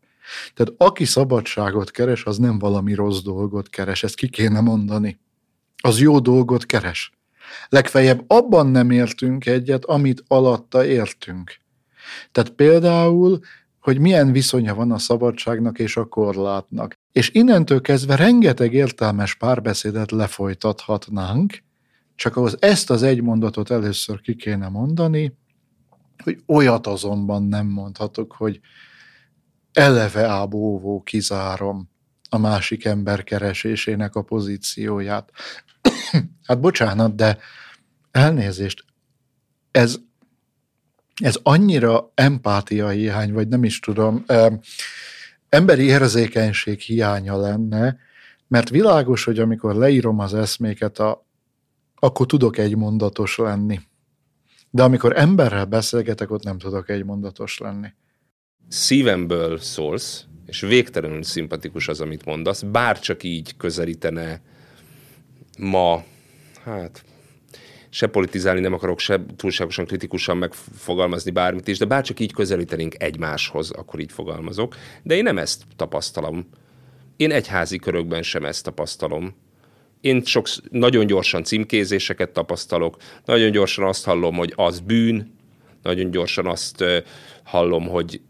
Tehát 0.54 0.74
aki 0.78 1.06
szabadságot 1.06 1.92
keres, 1.92 2.26
az 2.26 2.38
nem 2.38 2.60
valami 2.60 2.94
rossz 2.94 3.22
dolgot 3.22 3.70
keres, 3.70 4.04
ezt 4.04 4.16
ki 4.16 4.30
kéne 4.30 4.60
mondani. 4.60 5.20
Az 5.82 6.00
jó 6.00 6.20
dolgot 6.20 6.66
keres. 6.66 7.12
Legfeljebb 7.70 8.24
abban 8.28 8.68
nem 8.68 8.90
értünk 8.90 9.46
egyet, 9.46 9.86
amit 9.86 10.24
alatta 10.28 10.86
értünk. 10.86 11.58
Tehát 12.32 12.50
például, 12.50 13.40
hogy 13.80 14.00
milyen 14.00 14.32
viszonya 14.32 14.76
van 14.76 14.92
a 14.92 14.98
szabadságnak 14.98 15.80
és 15.80 15.98
a 15.98 16.06
korlátnak. 16.06 17.00
És 17.12 17.30
innentől 17.30 17.82
kezdve 17.82 18.16
rengeteg 18.16 18.74
értelmes 18.74 19.36
párbeszédet 19.36 20.12
lefolytathatnánk, 20.12 21.64
csak 22.16 22.36
ahhoz 22.36 22.58
ezt 22.60 22.90
az 22.90 23.04
egy 23.04 23.22
mondatot 23.22 23.72
először 23.72 24.22
ki 24.22 24.36
kéne 24.36 24.68
mondani, 24.68 25.34
hogy 26.24 26.38
olyat 26.46 26.88
azonban 26.88 27.44
nem 27.44 27.68
mondhatok, 27.68 28.34
hogy 28.34 28.60
eleve 29.74 30.26
ábóvó 30.26 31.02
kizárom 31.02 31.90
a 32.30 32.38
másik 32.38 32.86
ember 32.86 33.24
keresésének 33.24 34.16
a 34.16 34.22
pozícióját. 34.22 35.32
hát 36.48 36.60
bocsánat, 36.60 37.16
de 37.16 37.38
elnézést, 38.12 38.86
ez, 39.72 39.98
ez 41.16 41.40
annyira 41.44 42.12
empátia 42.14 42.90
hiány, 42.90 43.34
vagy 43.34 43.48
nem 43.48 43.64
is 43.64 43.80
tudom, 43.80 44.26
emberi 45.50 45.84
érzékenység 45.84 46.80
hiánya 46.80 47.38
lenne, 47.38 47.98
mert 48.48 48.70
világos, 48.70 49.24
hogy 49.24 49.40
amikor 49.40 49.76
leírom 49.76 50.20
az 50.20 50.34
eszméket, 50.34 51.00
a, 51.00 51.28
akkor 51.96 52.26
tudok 52.26 52.58
egy 52.58 52.76
mondatos 52.76 53.38
lenni. 53.38 53.80
De 54.72 54.84
amikor 54.84 55.18
emberrel 55.18 55.66
beszélgetek, 55.66 56.32
ott 56.32 56.44
nem 56.44 56.58
tudok 56.58 56.90
egy 56.90 57.06
mondatos 57.06 57.58
lenni. 57.58 57.88
Szívemből 58.68 59.58
szólsz, 59.58 60.26
és 60.46 60.62
végtelenül 60.62 61.24
szimpatikus 61.24 61.88
az, 61.88 62.02
amit 62.02 62.26
mondasz, 62.26 62.62
bár 62.62 63.00
csak 63.00 63.24
így 63.24 63.58
közelítene 63.58 64.42
ma, 65.58 66.04
hát 66.64 67.04
se 67.90 68.08
politizálni 68.08 68.60
nem 68.60 68.74
akarok, 68.74 69.00
se 69.00 69.26
túlságosan 69.36 69.86
kritikusan 69.86 70.38
megfogalmazni 70.38 71.32
bármit 71.32 71.68
is, 71.68 71.78
de 71.78 71.86
bárcsak 71.86 72.20
így 72.20 72.34
közelítenénk 72.34 73.04
egymáshoz, 73.04 73.72
akkor 73.72 74.00
így 74.00 74.12
fogalmazok. 74.12 74.76
De 75.04 75.16
én 75.16 75.24
nem 75.24 75.38
ezt 75.38 75.64
tapasztalom. 75.76 76.50
Én 77.18 77.32
egyházi 77.32 77.78
körökben 77.78 78.24
sem 78.24 78.46
ezt 78.46 78.64
tapasztalom. 78.64 79.36
Én 80.02 80.24
sok, 80.24 80.48
nagyon 80.70 81.06
gyorsan 81.06 81.44
címkézéseket 81.44 82.30
tapasztalok, 82.30 82.98
nagyon 83.26 83.52
gyorsan 83.52 83.86
azt 83.86 84.06
hallom, 84.06 84.36
hogy 84.36 84.54
az 84.56 84.80
bűn, 84.80 85.34
nagyon 85.82 86.12
gyorsan 86.12 86.48
azt 86.48 86.84
hallom, 87.44 87.88
hogy 87.88 88.22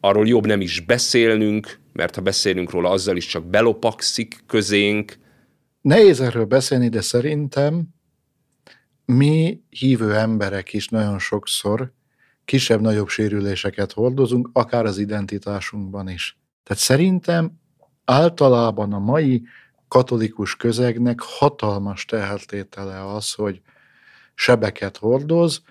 arról 0.00 0.26
jobb 0.26 0.46
nem 0.46 0.60
is 0.60 0.80
beszélnünk, 0.80 1.78
mert 1.92 2.14
ha 2.14 2.20
beszélünk 2.20 2.70
róla, 2.70 2.90
azzal 2.90 3.16
is 3.16 3.26
csak 3.26 3.46
belopakszik 3.46 4.42
közénk. 4.46 5.18
Nehéz 5.86 6.20
erről 6.20 6.44
beszélni, 6.44 6.88
de 6.88 7.00
szerintem 7.00 7.88
mi 9.04 9.62
hívő 9.68 10.14
emberek 10.14 10.72
is 10.72 10.88
nagyon 10.88 11.18
sokszor 11.18 11.92
kisebb-nagyobb 12.44 13.08
sérüléseket 13.08 13.92
hordozunk, 13.92 14.50
akár 14.52 14.84
az 14.84 14.98
identitásunkban 14.98 16.08
is. 16.08 16.38
Tehát 16.62 16.82
szerintem 16.82 17.60
általában 18.04 18.92
a 18.92 18.98
mai 18.98 19.42
katolikus 19.88 20.56
közegnek 20.56 21.20
hatalmas 21.20 22.04
tehertétele 22.04 23.14
az, 23.14 23.32
hogy 23.32 23.60
sebeket 24.34 24.96
hordoz, 24.96 25.62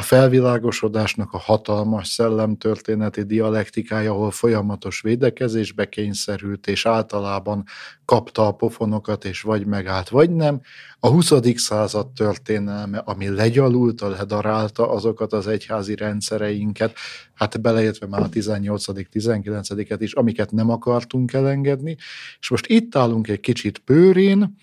a 0.00 0.02
felvilágosodásnak 0.02 1.32
a 1.32 1.38
hatalmas 1.38 2.08
szellemtörténeti 2.08 3.22
dialektikája, 3.22 4.10
ahol 4.12 4.30
folyamatos 4.30 5.00
védekezésbe 5.00 5.88
kényszerült, 5.88 6.66
és 6.66 6.86
általában 6.86 7.64
kapta 8.04 8.46
a 8.46 8.52
pofonokat, 8.52 9.24
és 9.24 9.40
vagy 9.40 9.66
megállt, 9.66 10.08
vagy 10.08 10.30
nem. 10.30 10.60
A 11.00 11.08
20. 11.08 11.32
század 11.54 12.08
történelme, 12.08 12.98
ami 12.98 13.28
legyalulta, 13.28 14.08
ledarálta 14.08 14.90
azokat 14.90 15.32
az 15.32 15.46
egyházi 15.46 15.94
rendszereinket, 15.94 16.96
hát 17.34 17.60
beleértve 17.60 18.06
már 18.06 18.22
a 18.22 18.28
18 18.28 18.84
19-et 18.88 19.96
is, 19.98 20.12
amiket 20.12 20.52
nem 20.52 20.70
akartunk 20.70 21.32
elengedni, 21.32 21.96
és 22.40 22.50
most 22.50 22.66
itt 22.66 22.96
állunk 22.96 23.28
egy 23.28 23.40
kicsit 23.40 23.78
pőrén, 23.78 24.56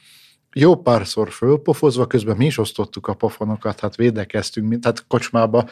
jó 0.59 0.75
párszor 0.75 1.31
fölpofozva, 1.31 2.07
közben 2.07 2.37
mi 2.37 2.45
is 2.45 2.57
osztottuk 2.57 3.07
a 3.07 3.13
pofonokat, 3.13 3.79
hát 3.79 3.95
védekeztünk, 3.95 4.67
mint, 4.67 4.85
hát 4.85 5.05
kocsmába 5.07 5.69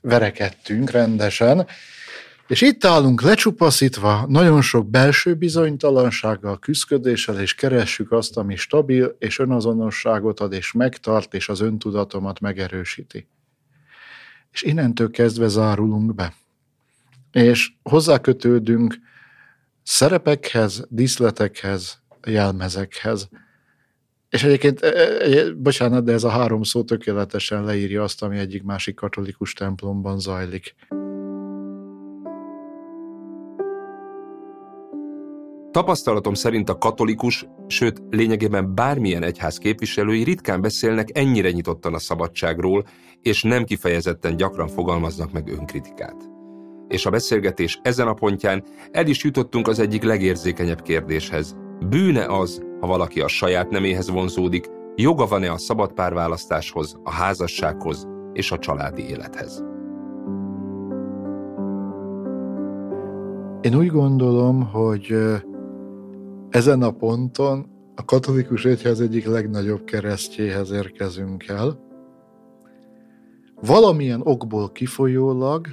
verekedtünk 0.00 0.90
rendesen, 0.90 1.66
és 2.46 2.60
itt 2.60 2.84
állunk 2.84 3.22
lecsupaszítva, 3.22 4.24
nagyon 4.28 4.62
sok 4.62 4.90
belső 4.90 5.34
bizonytalansággal, 5.34 6.58
küzdködéssel, 6.58 7.40
és 7.40 7.54
keressük 7.54 8.12
azt, 8.12 8.36
ami 8.36 8.56
stabil, 8.56 9.16
és 9.18 9.38
önazonosságot 9.38 10.40
ad, 10.40 10.52
és 10.52 10.72
megtart, 10.72 11.34
és 11.34 11.48
az 11.48 11.60
öntudatomat 11.60 12.40
megerősíti. 12.40 13.26
És 14.52 14.62
innentől 14.62 15.10
kezdve 15.10 15.48
zárulunk 15.48 16.14
be. 16.14 16.34
És 17.32 17.72
hozzákötődünk 17.82 18.94
szerepekhez, 19.82 20.86
díszletekhez, 20.88 21.98
jelmezekhez. 22.24 23.28
És 24.30 24.42
egyébként, 24.42 24.80
e, 24.80 24.88
e, 24.88 25.52
bocsánat, 25.54 26.04
de 26.04 26.12
ez 26.12 26.24
a 26.24 26.28
három 26.28 26.62
szó 26.62 26.82
tökéletesen 26.82 27.64
leírja 27.64 28.02
azt, 28.02 28.22
ami 28.22 28.38
egyik 28.38 28.62
másik 28.62 28.94
katolikus 28.94 29.52
templomban 29.52 30.18
zajlik. 30.18 30.74
Tapasztalatom 35.70 36.34
szerint 36.34 36.68
a 36.68 36.78
katolikus, 36.78 37.46
sőt 37.66 38.02
lényegében 38.10 38.74
bármilyen 38.74 39.22
egyház 39.22 39.58
képviselői 39.58 40.22
ritkán 40.22 40.60
beszélnek 40.60 41.08
ennyire 41.12 41.50
nyitottan 41.50 41.94
a 41.94 41.98
szabadságról, 41.98 42.84
és 43.22 43.42
nem 43.42 43.64
kifejezetten 43.64 44.36
gyakran 44.36 44.68
fogalmaznak 44.68 45.32
meg 45.32 45.48
önkritikát. 45.48 46.28
És 46.88 47.06
a 47.06 47.10
beszélgetés 47.10 47.80
ezen 47.82 48.08
a 48.08 48.14
pontján 48.14 48.64
el 48.90 49.06
is 49.06 49.24
jutottunk 49.24 49.68
az 49.68 49.78
egyik 49.78 50.02
legérzékenyebb 50.02 50.82
kérdéshez. 50.82 51.56
Bűne 51.88 52.24
az, 52.26 52.62
ha 52.80 52.86
valaki 52.86 53.20
a 53.20 53.28
saját 53.28 53.70
neméhez 53.70 54.10
vonzódik, 54.10 54.70
joga 54.96 55.26
van-e 55.26 55.50
a 55.52 55.58
szabad 55.58 55.92
párválasztáshoz, 55.92 56.96
a 57.02 57.10
házassághoz 57.10 58.08
és 58.32 58.52
a 58.52 58.58
családi 58.58 59.08
élethez. 59.08 59.64
Én 63.60 63.74
úgy 63.74 63.90
gondolom, 63.90 64.62
hogy 64.62 65.16
ezen 66.50 66.82
a 66.82 66.90
ponton 66.90 67.66
a 67.94 68.04
katolikus 68.04 68.64
egyház 68.64 69.00
egyik 69.00 69.26
legnagyobb 69.26 69.84
keresztjéhez 69.84 70.70
érkezünk 70.70 71.48
el. 71.48 71.88
Valamilyen 73.60 74.20
okból 74.24 74.72
kifolyólag 74.72 75.66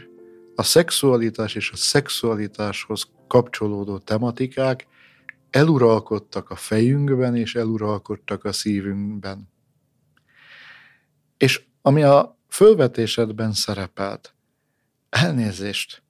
a 0.55 0.63
szexualitás 0.63 1.55
és 1.55 1.71
a 1.71 1.75
szexualitáshoz 1.75 3.07
kapcsolódó 3.27 3.97
tematikák 3.97 4.87
eluralkodtak 5.49 6.49
a 6.49 6.55
fejünkben, 6.55 7.35
és 7.35 7.55
eluralkodtak 7.55 8.43
a 8.43 8.51
szívünkben. 8.51 9.49
És 11.37 11.65
ami 11.81 12.03
a 12.03 12.39
fölvetésedben 12.47 13.53
szerepelt, 13.53 14.35
elnézést, 15.09 16.03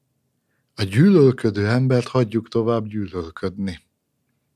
a 0.75 0.83
gyűlölködő 0.83 1.67
embert 1.67 2.07
hagyjuk 2.07 2.47
tovább 2.47 2.87
gyűlölködni. 2.87 3.79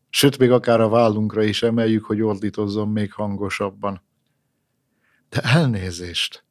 Sőt, 0.09 0.37
még 0.37 0.51
akár 0.51 0.81
a 0.81 0.89
vállunkra 0.89 1.43
is 1.43 1.63
emeljük, 1.63 2.05
hogy 2.05 2.21
ordítozzon 2.21 2.89
még 2.89 3.13
hangosabban. 3.13 4.01
De 5.29 5.41
elnézést. 5.41 6.43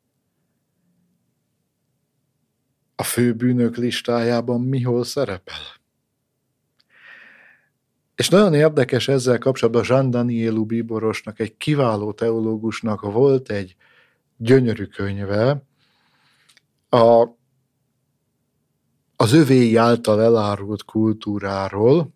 A 2.95 3.03
főbűnök 3.03 3.77
listájában 3.77 4.61
mihol 4.61 5.05
szerepel? 5.05 5.80
És 8.21 8.29
nagyon 8.29 8.55
érdekes 8.55 9.09
ezzel 9.09 9.39
kapcsolatban 9.39 9.85
Jean 9.89 10.11
Danielu 10.11 10.65
bíborosnak, 10.65 11.41
egy 11.41 11.57
kiváló 11.57 12.13
teológusnak 12.13 13.01
volt 13.01 13.51
egy 13.51 13.77
gyönyörű 14.37 14.85
könyve, 14.85 15.63
a, 16.89 17.29
az 19.17 19.33
övéi 19.33 19.77
által 19.77 20.23
elárult 20.23 20.85
kultúráról, 20.85 22.15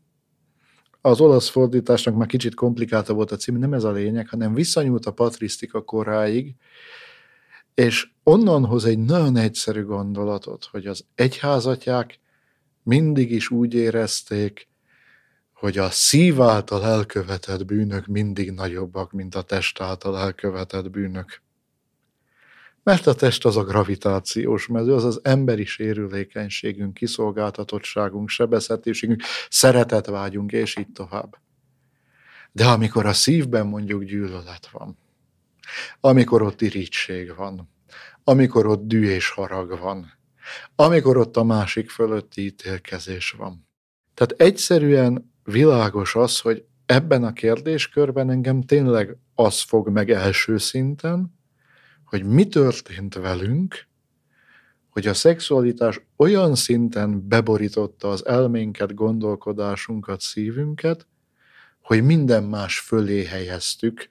az 1.01 1.21
olasz 1.21 1.49
fordításnak 1.49 2.17
már 2.17 2.27
kicsit 2.27 2.55
komplikáltabb 2.55 3.17
volt 3.17 3.33
a 3.33 3.37
cím, 3.37 3.59
nem 3.59 3.73
ez 3.73 3.85
a 3.85 3.93
lényeg, 3.93 4.29
hanem 4.29 4.55
visszanyúlt 4.55 5.07
a 5.07 5.13
patrisztika 5.13 5.85
koráig, 5.85 6.55
és 7.75 8.11
onnan 8.23 8.65
hoz 8.65 8.85
egy 8.85 8.99
nagyon 8.99 9.37
egyszerű 9.37 9.85
gondolatot, 9.85 10.69
hogy 10.71 10.87
az 10.87 11.05
egyházatják 11.15 12.21
mindig 12.83 13.31
is 13.31 13.51
úgy 13.51 13.75
érezték, 13.75 14.69
hogy 15.55 15.79
a 15.79 15.91
szív 15.91 16.41
által 16.41 16.85
elkövetett 16.85 17.65
bűnök 17.65 18.07
mindig 18.07 18.51
nagyobbak, 18.51 19.13
mint 19.13 19.35
a 19.35 19.43
test 19.43 19.81
által 19.81 20.19
elkövetett 20.19 20.91
bűnök. 20.91 21.43
Mert 22.83 23.07
a 23.07 23.15
test 23.15 23.45
az 23.45 23.57
a 23.57 23.65
gravitációs 23.65 24.67
mező, 24.67 24.95
az 24.95 25.05
az 25.05 25.21
emberi 25.23 25.65
sérülékenységünk, 25.65 26.95
kiszolgáltatottságunk, 26.95 28.29
sebezhetőségünk, 28.29 29.23
szeretetvágyunk, 29.49 30.53
és 30.53 30.77
így 30.77 30.93
tovább. 30.93 31.39
De 32.53 32.67
amikor 32.67 33.07
a 33.07 33.13
szívben 33.13 33.67
mondjuk 33.67 34.05
gyűlölet 34.05 34.69
van, 34.71 34.99
amikor 36.01 36.43
ott 36.43 36.61
irítség 36.61 37.35
van, 37.37 37.71
amikor 38.25 38.67
ott 38.67 38.87
dű 38.87 39.05
és 39.07 39.29
harag 39.29 39.79
van, 39.79 40.13
amikor 40.75 41.17
ott 41.17 41.37
a 41.37 41.45
másik 41.45 41.91
fölötti 41.91 42.45
ítélkezés 42.45 43.31
van. 43.31 43.69
Tehát 44.15 44.33
egyszerűen 44.33 45.34
világos 45.45 46.15
az, 46.15 46.41
hogy 46.41 46.65
ebben 46.87 47.25
a 47.25 47.33
kérdéskörben 47.33 48.31
engem 48.31 48.63
tényleg 48.63 49.17
az 49.35 49.61
fog 49.61 49.89
meg 49.89 50.11
első 50.11 50.59
szinten, 50.59 51.39
hogy 52.05 52.25
mi 52.25 52.49
történt 52.49 53.15
velünk, 53.15 53.87
hogy 54.91 55.07
a 55.07 55.15
szexualitás 55.15 56.01
olyan 56.17 56.55
szinten 56.55 57.29
beborította 57.29 58.09
az 58.09 58.27
elménket, 58.27 58.95
gondolkodásunkat, 58.95 60.21
szívünket, 60.21 61.07
hogy 61.83 62.05
minden 62.05 62.45
más 62.45 62.79
fölé 62.79 63.25
helyeztük, 63.25 64.09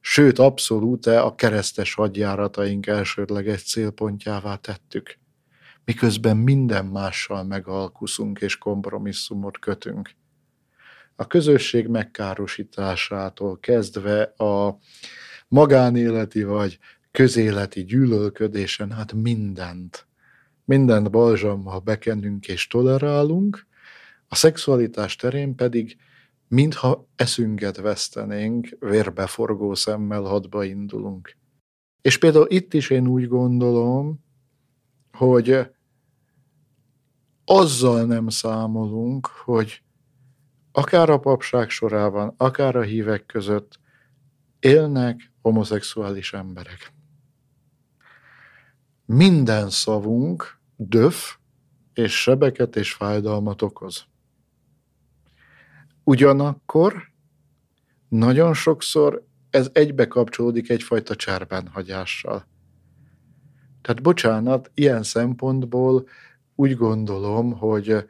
sőt, 0.00 0.38
abszolút 0.38 1.06
a 1.06 1.34
keresztes 1.34 1.94
hadjárataink 1.94 2.86
elsődleges 2.86 3.62
célpontjává 3.62 4.56
tettük, 4.56 5.18
miközben 5.84 6.36
minden 6.36 6.86
mással 6.86 7.44
megalkuszunk 7.44 8.40
és 8.40 8.58
kompromisszumot 8.58 9.58
kötünk 9.58 10.10
a 11.22 11.26
közösség 11.26 11.86
megkárosításától 11.86 13.58
kezdve 13.58 14.22
a 14.22 14.78
magánéleti 15.48 16.42
vagy 16.42 16.78
közéleti 17.10 17.84
gyűlölködésen, 17.84 18.92
hát 18.92 19.12
mindent, 19.12 20.06
mindent 20.64 21.10
balzsammal 21.10 21.78
bekenünk 21.78 22.48
és 22.48 22.66
tolerálunk, 22.66 23.66
a 24.28 24.34
szexualitás 24.34 25.16
terén 25.16 25.54
pedig 25.54 25.96
mintha 26.48 27.08
eszünket 27.16 27.76
vesztenénk, 27.76 28.76
vérbeforgó 28.80 29.74
szemmel 29.74 30.22
hadba 30.22 30.64
indulunk. 30.64 31.36
És 32.00 32.18
például 32.18 32.46
itt 32.48 32.74
is 32.74 32.90
én 32.90 33.06
úgy 33.06 33.28
gondolom, 33.28 34.24
hogy 35.12 35.70
azzal 37.44 38.04
nem 38.04 38.28
számolunk, 38.28 39.26
hogy 39.26 39.82
akár 40.72 41.10
a 41.10 41.18
papság 41.18 41.70
sorában, 41.70 42.34
akár 42.36 42.76
a 42.76 42.82
hívek 42.82 43.26
között 43.26 43.80
élnek 44.60 45.32
homoszexuális 45.42 46.32
emberek. 46.32 46.92
Minden 49.04 49.70
szavunk 49.70 50.58
döf, 50.76 51.36
és 51.94 52.20
sebeket 52.22 52.76
és 52.76 52.92
fájdalmat 52.92 53.62
okoz. 53.62 54.04
Ugyanakkor 56.04 57.10
nagyon 58.08 58.54
sokszor 58.54 59.26
ez 59.50 59.70
egybe 59.72 60.06
kapcsolódik 60.08 60.70
egyfajta 60.70 61.16
cserbenhagyással. 61.16 62.46
Tehát 63.82 64.02
bocsánat, 64.02 64.70
ilyen 64.74 65.02
szempontból 65.02 66.08
úgy 66.54 66.76
gondolom, 66.76 67.52
hogy 67.52 68.04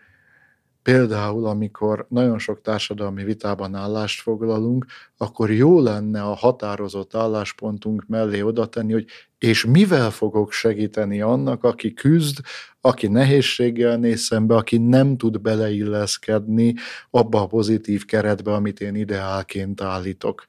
Például, 0.82 1.46
amikor 1.46 2.06
nagyon 2.08 2.38
sok 2.38 2.60
társadalmi 2.60 3.24
vitában 3.24 3.74
állást 3.74 4.22
foglalunk, 4.22 4.86
akkor 5.16 5.50
jó 5.50 5.80
lenne 5.80 6.22
a 6.22 6.34
határozott 6.34 7.14
álláspontunk 7.14 8.04
mellé 8.06 8.40
oda 8.40 8.66
tenni, 8.66 8.92
hogy 8.92 9.06
és 9.38 9.64
mivel 9.64 10.10
fogok 10.10 10.52
segíteni 10.52 11.20
annak, 11.20 11.64
aki 11.64 11.92
küzd, 11.92 12.38
aki 12.80 13.06
nehézséggel 13.06 13.96
néz 13.96 14.20
szembe, 14.20 14.54
aki 14.54 14.78
nem 14.78 15.16
tud 15.16 15.40
beleilleszkedni 15.40 16.74
abba 17.10 17.40
a 17.40 17.46
pozitív 17.46 18.04
keretbe, 18.04 18.52
amit 18.52 18.80
én 18.80 18.94
ideálként 18.94 19.80
állítok. 19.80 20.48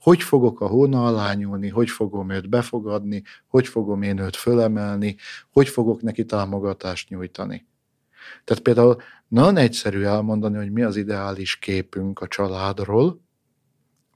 Hogy 0.00 0.22
fogok 0.22 0.60
a 0.60 0.66
hóna 0.66 1.06
alá 1.06 1.34
nyúlni, 1.34 1.68
hogy 1.68 1.90
fogom 1.90 2.30
őt 2.30 2.48
befogadni, 2.48 3.22
hogy 3.46 3.66
fogom 3.66 4.02
én 4.02 4.18
őt 4.18 4.36
fölemelni, 4.36 5.16
hogy 5.52 5.68
fogok 5.68 6.02
neki 6.02 6.24
támogatást 6.24 7.08
nyújtani. 7.08 7.66
Tehát 8.44 8.62
például 8.62 8.96
nagyon 9.34 9.56
egyszerű 9.56 10.02
elmondani, 10.02 10.56
hogy 10.56 10.72
mi 10.72 10.82
az 10.82 10.96
ideális 10.96 11.56
képünk 11.56 12.20
a 12.20 12.26
családról, 12.26 13.20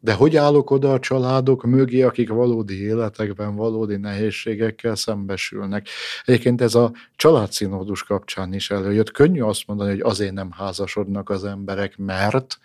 de 0.01 0.13
hogy 0.13 0.37
állok 0.37 0.71
oda 0.71 0.93
a 0.93 0.99
családok 0.99 1.65
mögé, 1.65 2.03
akik 2.03 2.29
valódi 2.29 2.83
életekben, 2.83 3.55
valódi 3.57 3.97
nehézségekkel 3.97 4.95
szembesülnek? 4.95 5.89
Egyébként 6.25 6.61
ez 6.61 6.75
a 6.75 6.93
családszínódus 7.17 8.03
kapcsán 8.03 8.53
is 8.53 8.71
előjött. 8.71 9.11
Könnyű 9.11 9.41
azt 9.41 9.67
mondani, 9.67 9.91
hogy 9.91 10.01
azért 10.01 10.33
nem 10.33 10.51
házasodnak 10.51 11.31
az 11.31 11.45
emberek, 11.45 11.97
mert, 11.97 12.59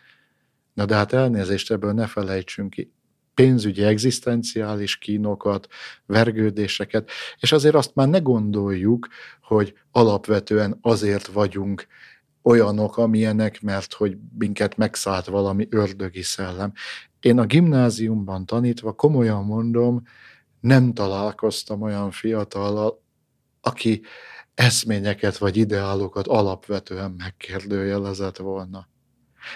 na 0.73 0.85
de 0.85 0.95
hát 0.95 1.13
elnézést 1.13 1.71
ebből 1.71 1.91
ne 1.91 2.07
felejtsünk 2.07 2.69
ki, 2.69 2.91
pénzügyi, 3.33 3.83
egzisztenciális 3.83 4.97
kínokat, 4.97 5.67
vergődéseket, 6.05 7.09
és 7.39 7.51
azért 7.51 7.75
azt 7.75 7.95
már 7.95 8.07
ne 8.07 8.19
gondoljuk, 8.19 9.07
hogy 9.41 9.73
alapvetően 9.91 10.77
azért 10.81 11.27
vagyunk 11.27 11.87
olyanok, 12.43 12.97
amilyenek, 12.97 13.61
mert 13.61 13.93
hogy 13.93 14.17
minket 14.37 14.77
megszállt 14.77 15.25
valami 15.25 15.67
ördögi 15.69 16.21
szellem. 16.21 16.73
Én 17.19 17.39
a 17.39 17.45
gimnáziumban 17.45 18.45
tanítva 18.45 18.91
komolyan 18.91 19.45
mondom, 19.45 20.03
nem 20.59 20.93
találkoztam 20.93 21.81
olyan 21.81 22.11
fiatallal, 22.11 23.01
aki 23.61 24.01
eszményeket 24.55 25.37
vagy 25.37 25.57
ideálokat 25.57 26.27
alapvetően 26.27 27.15
megkérdőjelezett 27.17 28.37
volna. 28.37 28.87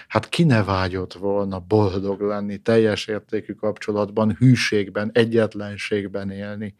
Hát 0.08 0.28
ki 0.28 0.44
ne 0.44 0.64
vágyott 0.64 1.12
volna 1.12 1.58
boldog 1.58 2.20
lenni, 2.20 2.56
teljes 2.58 3.06
értékű 3.06 3.52
kapcsolatban, 3.52 4.36
hűségben, 4.38 5.10
egyetlenségben 5.12 6.30
élni. 6.30 6.76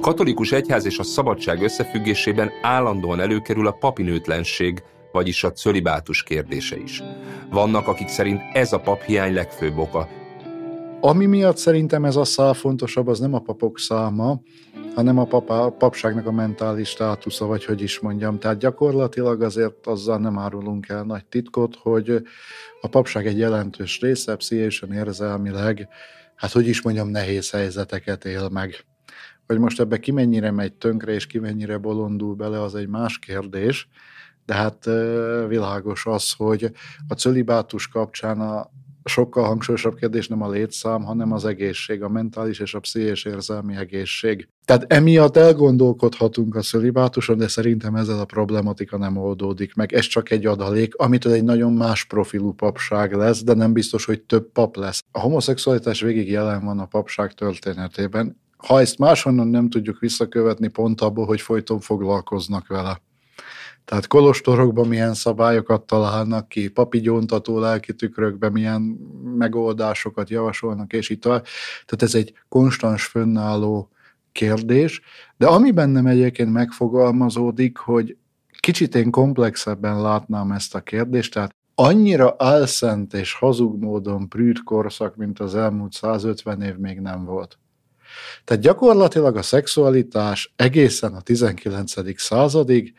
A 0.00 0.02
katolikus 0.02 0.52
egyház 0.52 0.84
és 0.84 0.98
a 0.98 1.02
szabadság 1.02 1.62
összefüggésében 1.62 2.50
állandóan 2.62 3.20
előkerül 3.20 3.66
a 3.66 3.72
papinőtlenség, 3.72 4.82
vagyis 5.12 5.44
a 5.44 5.52
cölibátus 5.52 6.22
kérdése 6.22 6.76
is. 6.76 7.02
Vannak, 7.50 7.86
akik 7.86 8.08
szerint 8.08 8.40
ez 8.52 8.72
a 8.72 8.80
paphiány 8.80 9.34
legfőbb 9.34 9.78
oka. 9.78 10.08
Ami 11.00 11.26
miatt 11.26 11.56
szerintem 11.56 12.04
ez 12.04 12.16
a 12.16 12.24
szál 12.24 12.54
fontosabb, 12.54 13.08
az 13.08 13.18
nem 13.18 13.34
a 13.34 13.38
papok 13.38 13.78
száma, 13.78 14.40
hanem 14.94 15.18
a, 15.18 15.24
papa, 15.24 15.64
a 15.64 15.70
papságnak 15.70 16.26
a 16.26 16.32
mentális 16.32 16.88
státusza, 16.88 17.46
vagy 17.46 17.64
hogy 17.64 17.82
is 17.82 17.98
mondjam. 17.98 18.38
Tehát 18.38 18.58
gyakorlatilag 18.58 19.42
azért 19.42 19.86
azzal 19.86 20.18
nem 20.18 20.38
árulunk 20.38 20.88
el 20.88 21.02
nagy 21.02 21.24
titkot, 21.24 21.76
hogy 21.82 22.22
a 22.80 22.88
papság 22.88 23.26
egy 23.26 23.38
jelentős 23.38 24.00
része 24.00 24.36
pszichésen 24.36 24.92
érzelmileg, 24.92 25.88
hát 26.34 26.52
hogy 26.52 26.68
is 26.68 26.82
mondjam, 26.82 27.08
nehéz 27.08 27.50
helyzeteket 27.50 28.24
él 28.24 28.48
meg. 28.48 28.84
Hogy 29.50 29.58
most 29.58 29.80
ebbe 29.80 29.98
ki 29.98 30.12
mennyire 30.12 30.50
megy 30.50 30.72
tönkre, 30.72 31.12
és 31.12 31.26
ki 31.26 31.38
mennyire 31.38 31.78
bolondul 31.78 32.34
bele, 32.34 32.62
az 32.62 32.74
egy 32.74 32.88
más 32.88 33.18
kérdés, 33.18 33.88
de 34.46 34.54
hát 34.54 34.84
világos 35.48 36.06
az, 36.06 36.32
hogy 36.36 36.70
a 37.08 37.14
cölibátus 37.14 37.88
kapcsán 37.88 38.40
a, 38.40 38.70
sokkal 39.04 39.44
hangsúlyosabb 39.44 39.94
kérdés 39.94 40.28
nem 40.28 40.42
a 40.42 40.50
létszám, 40.50 41.02
hanem 41.02 41.32
az 41.32 41.44
egészség, 41.44 42.02
a 42.02 42.08
mentális 42.08 42.58
és 42.58 42.74
a 42.74 42.80
pszichés 42.80 43.24
érzelmi 43.24 43.76
egészség. 43.76 44.48
Tehát 44.64 44.92
emiatt 44.92 45.36
elgondolkodhatunk 45.36 46.54
a 46.54 46.62
szölibátuson, 46.62 47.38
de 47.38 47.48
szerintem 47.48 47.94
ezzel 47.94 48.20
a 48.20 48.24
problematika 48.24 48.98
nem 48.98 49.16
oldódik 49.16 49.74
meg. 49.74 49.92
Ez 49.92 50.04
csak 50.04 50.30
egy 50.30 50.46
adalék, 50.46 50.94
amitől 50.94 51.32
egy 51.32 51.44
nagyon 51.44 51.72
más 51.72 52.04
profilú 52.04 52.52
papság 52.52 53.12
lesz, 53.12 53.42
de 53.42 53.54
nem 53.54 53.72
biztos, 53.72 54.04
hogy 54.04 54.22
több 54.22 54.52
pap 54.52 54.76
lesz. 54.76 55.02
A 55.10 55.20
homoszexualitás 55.20 56.00
végig 56.00 56.30
jelen 56.30 56.64
van 56.64 56.78
a 56.78 56.86
papság 56.86 57.32
történetében. 57.32 58.38
Ha 58.66 58.80
ezt 58.80 58.98
máshonnan 58.98 59.48
nem 59.48 59.68
tudjuk 59.68 59.98
visszakövetni, 59.98 60.68
pont 60.68 61.00
abból, 61.00 61.26
hogy 61.26 61.40
folyton 61.40 61.80
foglalkoznak 61.80 62.66
vele. 62.66 63.00
Tehát 63.84 64.06
kolostorokban 64.06 64.88
milyen 64.88 65.14
szabályokat 65.14 65.82
találnak 65.82 66.48
ki, 66.48 66.68
papigyóntató 66.68 67.58
lelki 67.58 67.94
tükrökben 67.94 68.52
milyen 68.52 68.80
megoldásokat 69.36 70.30
javasolnak, 70.30 70.92
és 70.92 71.08
itt 71.08 71.20
Tehát 71.20 72.02
ez 72.02 72.14
egy 72.14 72.32
konstans 72.48 73.04
fönnálló 73.04 73.90
kérdés, 74.32 75.00
de 75.36 75.46
ami 75.46 75.70
bennem 75.70 76.06
egyébként 76.06 76.52
megfogalmazódik, 76.52 77.76
hogy 77.78 78.16
kicsit 78.60 78.94
én 78.94 79.10
komplexebben 79.10 80.02
látnám 80.02 80.50
ezt 80.52 80.74
a 80.74 80.80
kérdést, 80.80 81.32
tehát 81.32 81.54
annyira 81.74 82.34
álszent 82.38 83.14
és 83.14 83.34
hazug 83.34 83.82
módon 83.82 84.28
prűd 84.28 84.62
korszak, 84.62 85.16
mint 85.16 85.40
az 85.40 85.54
elmúlt 85.54 85.92
150 85.92 86.62
év 86.62 86.76
még 86.76 87.00
nem 87.00 87.24
volt. 87.24 87.58
Tehát 88.44 88.62
gyakorlatilag 88.62 89.36
a 89.36 89.42
szexualitás 89.42 90.52
egészen 90.56 91.14
a 91.14 91.20
19. 91.20 92.20
századig 92.20 92.94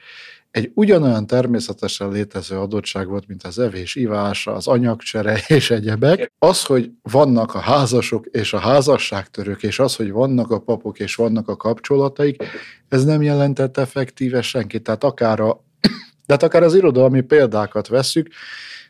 egy 0.52 0.72
ugyanolyan 0.74 1.28
természetesen 1.28 2.12
létező 2.12 2.58
adottság 2.58 3.08
volt, 3.08 3.28
mint 3.28 3.44
az 3.44 3.60
evés, 3.60 3.96
ivása, 3.96 4.54
az 4.54 4.68
anyagcsere 4.68 5.44
és 5.48 5.72
egyebek. 5.72 6.32
Az, 6.40 6.64
hogy 6.64 6.92
vannak 7.02 7.54
a 7.54 7.60
házasok 7.60 8.26
és 8.26 8.54
a 8.54 8.60
házasságtörők, 8.60 9.64
és 9.64 9.80
az, 9.80 9.96
hogy 9.96 10.12
vannak 10.12 10.52
a 10.52 10.60
papok 10.60 11.00
és 11.00 11.16
vannak 11.16 11.48
a 11.48 11.56
kapcsolataik, 11.56 12.44
ez 12.90 13.04
nem 13.04 13.22
jelentett 13.22 13.78
effektíve 13.78 14.42
senki. 14.42 14.82
Tehát 14.82 15.04
akár, 15.04 15.40
a, 15.40 15.64
de 16.26 16.34
hát 16.34 16.44
akár 16.44 16.64
az 16.64 16.76
irodalmi 16.76 17.22
példákat 17.22 17.88
vesszük, 17.88 18.28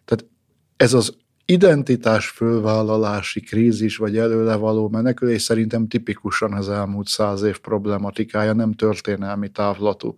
tehát 0.05 0.25
ez 0.77 0.93
az 0.93 1.15
identitás 1.51 2.29
fölvállalási 2.29 3.39
krízis 3.39 3.97
vagy 3.97 4.17
előle 4.17 4.55
való 4.55 4.89
menekülés 4.89 5.41
szerintem 5.41 5.87
tipikusan 5.87 6.53
az 6.53 6.69
elmúlt 6.69 7.07
száz 7.07 7.41
év 7.41 7.59
problematikája, 7.59 8.53
nem 8.53 8.73
történelmi 8.73 9.49
távlatú. 9.49 10.15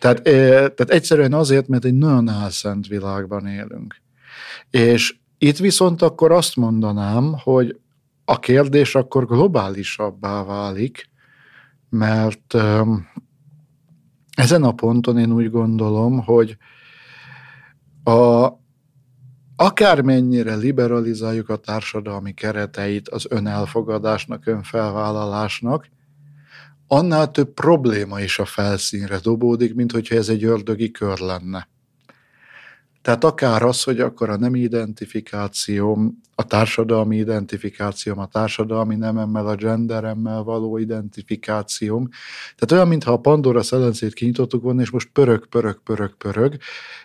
Tehát, 0.00 0.22
tehát 0.22 0.90
egyszerűen 0.90 1.32
azért, 1.32 1.68
mert 1.68 1.84
egy 1.84 1.94
nagyon 1.94 2.28
álszent 2.28 2.86
világban 2.86 3.46
élünk. 3.46 3.96
És 4.70 5.16
itt 5.38 5.56
viszont 5.56 6.02
akkor 6.02 6.32
azt 6.32 6.56
mondanám, 6.56 7.34
hogy 7.42 7.78
a 8.24 8.38
kérdés 8.38 8.94
akkor 8.94 9.26
globálisabbá 9.26 10.44
válik, 10.44 11.10
mert 11.88 12.54
ezen 14.36 14.62
a 14.62 14.72
ponton 14.72 15.18
én 15.18 15.32
úgy 15.32 15.50
gondolom, 15.50 16.24
hogy 16.24 16.56
a, 18.04 18.46
akármennyire 19.56 20.54
liberalizáljuk 20.54 21.48
a 21.48 21.56
társadalmi 21.56 22.32
kereteit 22.32 23.08
az 23.08 23.26
önelfogadásnak, 23.28 24.46
önfelvállalásnak, 24.46 25.88
annál 26.86 27.30
több 27.30 27.54
probléma 27.54 28.20
is 28.20 28.38
a 28.38 28.44
felszínre 28.44 29.18
dobódik, 29.18 29.74
mint 29.74 29.92
hogyha 29.92 30.14
ez 30.14 30.28
egy 30.28 30.44
ördögi 30.44 30.90
kör 30.90 31.18
lenne. 31.18 31.68
Tehát 33.02 33.24
akár 33.24 33.62
az, 33.62 33.82
hogy 33.82 34.00
akkor 34.00 34.30
a 34.30 34.36
nem 34.36 34.54
identifikációm, 34.54 36.20
a 36.34 36.46
társadalmi 36.46 37.16
identifikációm, 37.16 38.18
a 38.18 38.26
társadalmi 38.26 38.96
nememmel, 38.96 39.46
a 39.46 39.54
genderemmel 39.54 40.42
való 40.42 40.78
identifikációm. 40.78 42.08
Tehát 42.56 42.72
olyan, 42.72 42.88
mintha 42.88 43.12
a 43.12 43.20
Pandora 43.20 43.62
szelencét 43.62 44.12
kinyitottuk 44.14 44.62
volna, 44.62 44.80
és 44.80 44.90
most 44.90 45.08
pörög, 45.12 45.46
pörög, 45.46 45.82
pörög, 45.82 46.16
pörög, 46.16 46.56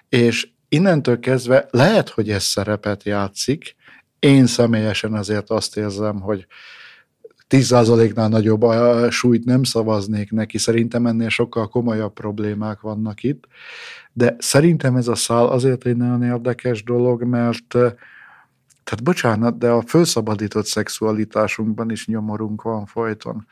és 0.10 0.52
innentől 0.70 1.20
kezdve 1.20 1.68
lehet, 1.72 2.10
hogy 2.10 2.30
ez 2.30 2.44
szerepet 2.44 3.04
játszik, 3.04 3.78
Én 4.20 4.46
személyesen 4.46 5.14
azért 5.14 5.50
azt 5.50 5.78
érzem, 5.78 6.20
hogy 6.20 6.48
10%-nál 7.50 8.30
nagyobb 8.30 8.62
a 8.62 9.12
súlyt 9.12 9.46
nem 9.46 9.64
szavaznék 9.64 10.32
neki, 10.32 10.58
szerintem 10.58 11.06
ennél 11.06 11.30
sokkal 11.30 11.68
komolyabb 11.68 12.14
problémák 12.14 12.80
vannak 12.80 13.24
itt, 13.24 13.44
de 14.14 14.36
szerintem 14.40 14.96
ez 14.96 15.08
a 15.08 15.16
szál 15.16 15.46
azért 15.46 15.86
egy 15.86 15.98
nagyon 15.98 16.24
érdekes 16.24 16.84
dolog, 16.84 17.24
mert 17.24 17.68
tehát 18.84 19.04
bocsánat, 19.04 19.58
de 19.58 19.70
a 19.70 19.84
felszabadított 19.86 20.66
szexualitásunkban 20.66 21.92
is 21.92 22.08
nyomorunk 22.08 22.62
van 22.62 22.86
folyton. 22.86 23.48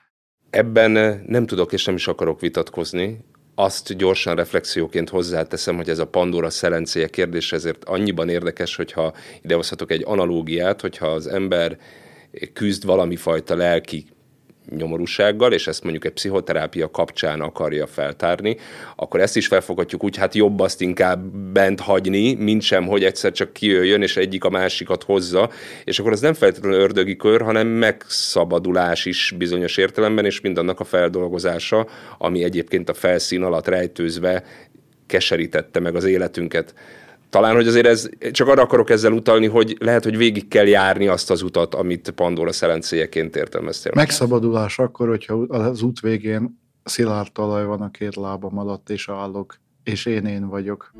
Ebben 0.49 1.21
nem 1.27 1.45
tudok 1.45 1.73
és 1.73 1.85
nem 1.85 1.95
is 1.95 2.07
akarok 2.07 2.39
vitatkozni. 2.39 3.25
Azt 3.59 3.95
gyorsan 3.95 4.35
reflexióként 4.35 5.09
hozzáteszem, 5.09 5.75
hogy 5.75 5.89
ez 5.89 5.99
a 5.99 6.07
Pandora 6.07 6.49
szelencéje 6.49 7.07
kérdés 7.07 7.51
ezért 7.51 7.83
annyiban 7.83 8.29
érdekes, 8.29 8.75
hogyha 8.75 9.13
idehozhatok 9.41 9.91
egy 9.91 10.03
analógiát, 10.05 10.81
hogyha 10.81 11.07
az 11.07 11.27
ember 11.27 11.77
küzd 12.53 12.85
valami 12.85 13.15
fajta 13.15 13.55
lelki 13.55 14.05
nyomorúsággal, 14.75 15.53
és 15.53 15.67
ezt 15.67 15.83
mondjuk 15.83 16.05
egy 16.05 16.11
pszichoterápia 16.11 16.91
kapcsán 16.91 17.41
akarja 17.41 17.87
feltárni, 17.87 18.57
akkor 18.95 19.19
ezt 19.19 19.35
is 19.35 19.47
felfoghatjuk 19.47 20.03
úgy, 20.03 20.17
hát 20.17 20.35
jobb 20.35 20.59
azt 20.59 20.81
inkább 20.81 21.25
bent 21.53 21.79
hagyni, 21.79 22.33
mint 22.33 22.61
sem, 22.61 22.85
hogy 22.85 23.03
egyszer 23.03 23.31
csak 23.31 23.53
kijöjjön, 23.53 24.01
és 24.01 24.17
egyik 24.17 24.43
a 24.43 24.49
másikat 24.49 25.03
hozza, 25.03 25.49
és 25.83 25.99
akkor 25.99 26.11
ez 26.11 26.21
nem 26.21 26.33
feltétlenül 26.33 26.79
ördögi 26.79 27.15
kör, 27.15 27.41
hanem 27.41 27.67
megszabadulás 27.67 29.05
is 29.05 29.33
bizonyos 29.37 29.77
értelemben, 29.77 30.25
és 30.25 30.41
mindannak 30.41 30.79
a 30.79 30.83
feldolgozása, 30.83 31.87
ami 32.17 32.43
egyébként 32.43 32.89
a 32.89 32.93
felszín 32.93 33.43
alatt 33.43 33.67
rejtőzve 33.67 34.43
keserítette 35.07 35.79
meg 35.79 35.95
az 35.95 36.03
életünket 36.03 36.73
talán, 37.29 37.55
hogy 37.55 37.67
azért 37.67 37.85
ez, 37.85 38.09
csak 38.31 38.47
arra 38.47 38.61
akarok 38.61 38.89
ezzel 38.89 39.11
utalni, 39.11 39.47
hogy 39.47 39.75
lehet, 39.79 40.03
hogy 40.03 40.17
végig 40.17 40.47
kell 40.47 40.67
járni 40.67 41.07
azt 41.07 41.31
az 41.31 41.41
utat, 41.41 41.75
amit 41.75 42.09
Pandora 42.09 42.51
szelencéjeként 42.51 43.35
értelmeztél. 43.35 43.91
Megszabadulás 43.95 44.79
akkor, 44.79 45.07
hogyha 45.07 45.33
az 45.33 45.81
út 45.81 45.99
végén 45.99 46.59
szilárd 46.83 47.31
talaj 47.31 47.65
van 47.65 47.81
a 47.81 47.91
két 47.91 48.15
lábam 48.15 48.57
alatt, 48.57 48.89
és 48.89 49.09
állok, 49.09 49.55
és 49.83 50.05
én 50.05 50.25
én 50.25 50.47
vagyok. 50.47 50.91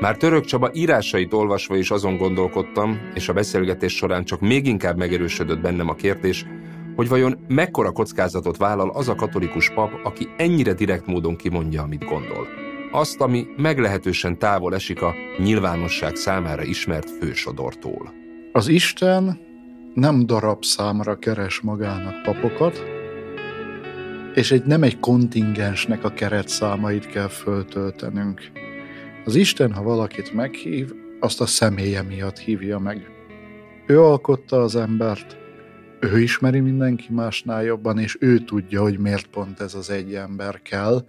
Már 0.00 0.16
Török 0.16 0.44
Csaba 0.44 0.70
írásait 0.72 1.32
olvasva 1.32 1.76
is 1.76 1.90
azon 1.90 2.16
gondolkodtam, 2.16 3.00
és 3.14 3.28
a 3.28 3.32
beszélgetés 3.32 3.96
során 3.96 4.24
csak 4.24 4.40
még 4.40 4.66
inkább 4.66 4.96
megerősödött 4.96 5.60
bennem 5.60 5.88
a 5.88 5.94
kérdés, 5.94 6.46
hogy 6.98 7.08
vajon 7.08 7.38
mekkora 7.48 7.90
kockázatot 7.90 8.56
vállal 8.56 8.90
az 8.90 9.08
a 9.08 9.14
katolikus 9.14 9.70
pap, 9.70 9.90
aki 10.04 10.28
ennyire 10.36 10.72
direkt 10.72 11.06
módon 11.06 11.36
kimondja, 11.36 11.82
amit 11.82 12.04
gondol. 12.04 12.46
Azt, 12.92 13.20
ami 13.20 13.46
meglehetősen 13.56 14.38
távol 14.38 14.74
esik 14.74 15.02
a 15.02 15.14
nyilvánosság 15.36 16.16
számára 16.16 16.62
ismert 16.62 17.10
fősodortól. 17.10 18.12
Az 18.52 18.68
Isten 18.68 19.38
nem 19.94 20.26
darab 20.26 20.64
számra 20.64 21.18
keres 21.18 21.60
magának 21.60 22.22
papokat, 22.22 22.82
és 24.34 24.50
egy, 24.50 24.64
nem 24.64 24.82
egy 24.82 25.00
kontingensnek 25.00 26.04
a 26.04 26.12
keretszámait 26.12 27.06
kell 27.06 27.28
föltöltenünk. 27.28 28.40
Az 29.24 29.34
Isten, 29.34 29.72
ha 29.72 29.82
valakit 29.82 30.32
meghív, 30.32 30.92
azt 31.20 31.40
a 31.40 31.46
személye 31.46 32.02
miatt 32.02 32.38
hívja 32.38 32.78
meg. 32.78 33.10
Ő 33.86 34.02
alkotta 34.02 34.60
az 34.62 34.76
embert, 34.76 35.36
ő 36.00 36.20
ismeri 36.20 36.60
mindenki 36.60 37.06
másnál 37.10 37.62
jobban, 37.62 37.98
és 37.98 38.16
ő 38.20 38.38
tudja, 38.38 38.80
hogy 38.80 38.98
miért 38.98 39.26
pont 39.26 39.60
ez 39.60 39.74
az 39.74 39.90
egy 39.90 40.14
ember 40.14 40.62
kell 40.62 41.06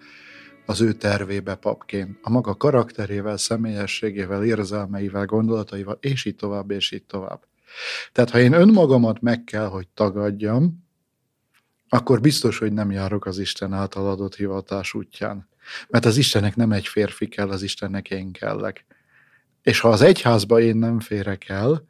az 0.66 0.82
ő 0.82 0.94
tervébe 0.94 1.56
papként. 1.56 2.18
A 2.22 2.30
maga 2.30 2.56
karakterével, 2.56 3.38
személyességével, 3.38 4.44
érzelmeivel, 4.44 5.26
gondolataival, 5.26 5.98
és 6.02 6.26
így 6.26 6.36
tovább, 6.36 6.72
és 6.72 6.92
így 6.92 7.04
tovább. 7.04 7.44
Tehát 8.12 8.30
ha 8.30 8.40
én 8.40 8.54
önmagamat 8.54 9.22
meg 9.22 9.44
kell, 9.44 9.68
hogy 9.68 9.88
tagadjam, 9.88 10.88
akkor 11.90 12.22
biztos, 12.22 12.58
hogy 12.58 12.74
nem 12.74 12.92
járok 12.92 13.26
az 13.26 13.40
Isten 13.40 13.74
által 13.74 14.10
adott 14.10 14.36
hivatás 14.36 14.94
útján. 14.94 15.48
Mert 15.88 16.06
az 16.06 16.18
Istennek 16.18 16.56
nem 16.56 16.72
egy 16.72 16.88
férfi 16.88 17.28
kell, 17.28 17.50
az 17.50 17.62
Istennek 17.62 18.10
én 18.10 18.32
kellek. 18.32 18.86
És 19.62 19.80
ha 19.80 19.90
az 19.90 20.02
egyházba 20.02 20.60
én 20.60 20.76
nem 20.76 21.00
férek 21.00 21.50
el, 21.50 21.88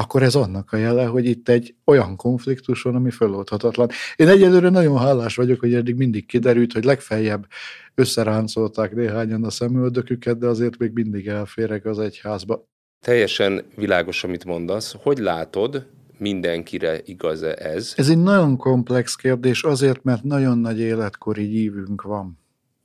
akkor 0.00 0.22
ez 0.22 0.34
annak 0.34 0.72
a 0.72 0.76
jele, 0.76 1.04
hogy 1.04 1.24
itt 1.24 1.48
egy 1.48 1.74
olyan 1.84 2.16
konfliktus 2.16 2.82
van, 2.82 2.94
ami 2.94 3.10
föloldhatatlan. 3.10 3.88
Én 4.16 4.28
egyelőre 4.28 4.68
nagyon 4.68 4.98
hálás 4.98 5.36
vagyok, 5.36 5.60
hogy 5.60 5.74
eddig 5.74 5.94
mindig 5.94 6.26
kiderült, 6.26 6.72
hogy 6.72 6.84
legfeljebb 6.84 7.46
összeráncolták 7.94 8.94
néhányan 8.94 9.44
a 9.44 9.50
szemöldöküket, 9.50 10.38
de 10.38 10.46
azért 10.46 10.78
még 10.78 10.90
mindig 10.92 11.26
elférek 11.26 11.84
az 11.84 11.98
egyházba. 11.98 12.68
Teljesen 13.00 13.64
világos, 13.76 14.24
amit 14.24 14.44
mondasz. 14.44 14.94
Hogy 15.02 15.18
látod, 15.18 15.86
mindenkire 16.18 17.00
igaz 17.04 17.42
-e 17.42 17.54
ez? 17.58 17.92
Ez 17.96 18.08
egy 18.08 18.22
nagyon 18.22 18.56
komplex 18.56 19.14
kérdés, 19.14 19.62
azért, 19.62 20.02
mert 20.04 20.22
nagyon 20.22 20.58
nagy 20.58 20.80
életkori 20.80 21.44
hívünk 21.44 22.02
van. 22.02 22.38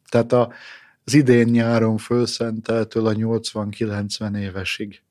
Tehát 0.09 0.33
a, 0.33 0.53
az 1.05 1.13
idén 1.13 1.47
nyáron 1.47 1.97
fölszenteltől 1.97 3.05
a 3.05 3.13
80-90 3.13 4.37
évesig. 4.37 5.01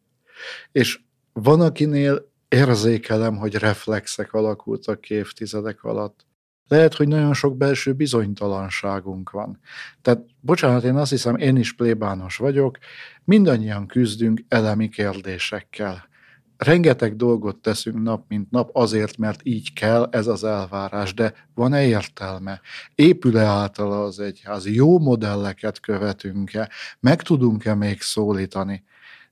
És 0.73 0.99
van, 1.35 1.61
akinél 1.61 2.33
érzékelem, 2.49 3.37
hogy 3.37 3.55
reflexek 3.55 4.33
alakultak 4.33 5.11
évtizedek 5.11 5.85
alatt. 5.85 6.27
Lehet, 6.69 6.95
hogy 6.95 7.09
nagyon 7.09 7.35
sok 7.35 7.57
belső 7.57 7.93
bizonytalanságunk 7.93 9.31
van. 9.31 9.61
Tehát, 10.03 10.25
bocsánat, 10.41 10.85
én 10.85 10.97
azt 10.97 11.11
hiszem, 11.11 11.37
én 11.37 11.57
is 11.57 11.73
plébános 11.73 12.37
vagyok, 12.37 12.79
mindannyian 13.25 13.87
küzdünk 13.87 14.45
elemi 14.49 14.89
kérdésekkel. 14.89 16.09
Rengeteg 16.57 17.17
dolgot 17.17 17.57
teszünk 17.57 18.03
nap, 18.03 18.25
mint 18.29 18.51
nap 18.51 18.71
azért, 18.73 19.17
mert 19.17 19.41
így 19.43 19.73
kell, 19.73 20.09
ez 20.11 20.27
az 20.27 20.45
elvárás, 20.45 21.15
de 21.15 21.35
van-e 21.55 21.87
értelme? 21.87 22.61
Épül-e 22.95 23.45
általa 23.45 24.03
az 24.03 24.21
egyház? 24.21 24.67
Jó 24.67 24.99
modelleket 24.99 25.81
követünk-e? 25.81 26.71
Meg 27.01 27.23
tudunk-e 27.23 27.75
még 27.75 28.01
szólítani? 28.01 28.85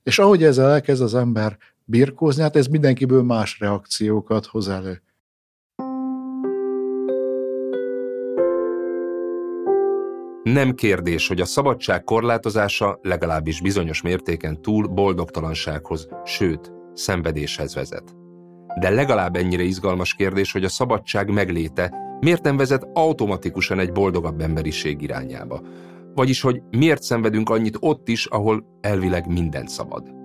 És 0.03 0.19
ahogy 0.19 0.43
ezzel 0.43 0.71
elkezd 0.71 1.01
az 1.01 1.15
ember 1.15 1.57
birkózni, 1.85 2.41
hát 2.41 2.55
ez 2.55 2.67
mindenkiből 2.67 3.23
más 3.23 3.59
reakciókat 3.59 4.45
hoz 4.45 4.69
elő. 4.69 5.01
Nem 10.43 10.73
kérdés, 10.75 11.27
hogy 11.27 11.41
a 11.41 11.45
szabadság 11.45 12.03
korlátozása 12.03 12.99
legalábbis 13.01 13.61
bizonyos 13.61 14.01
mértéken 14.01 14.61
túl 14.61 14.87
boldogtalansághoz, 14.87 16.07
sőt, 16.23 16.71
szenvedéshez 16.93 17.75
vezet. 17.75 18.15
De 18.79 18.89
legalább 18.89 19.35
ennyire 19.35 19.63
izgalmas 19.63 20.13
kérdés, 20.13 20.51
hogy 20.51 20.63
a 20.63 20.69
szabadság 20.69 21.29
megléte 21.29 21.93
miért 22.19 22.43
nem 22.43 22.57
vezet 22.57 22.87
automatikusan 22.93 23.79
egy 23.79 23.91
boldogabb 23.91 24.41
emberiség 24.41 25.01
irányába. 25.01 25.61
Vagyis, 26.13 26.41
hogy 26.41 26.61
miért 26.69 27.03
szenvedünk 27.03 27.49
annyit 27.49 27.77
ott 27.79 28.07
is, 28.07 28.25
ahol 28.25 28.65
elvileg 28.81 29.27
minden 29.27 29.67
szabad. 29.67 30.22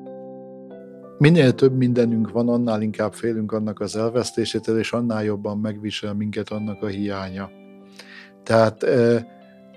Minél 1.19 1.55
több 1.55 1.77
mindenünk 1.77 2.31
van, 2.31 2.49
annál 2.49 2.83
inkább 2.83 3.13
félünk 3.13 3.53
annak 3.53 3.81
az 3.81 3.97
elvesztésétől, 3.97 4.79
és 4.79 4.93
annál 4.93 5.25
jobban 5.25 5.59
megvisel 5.59 6.15
minket 6.15 6.51
annak 6.51 6.83
a 6.83 6.87
hiánya. 6.87 7.51
Tehát 8.43 8.85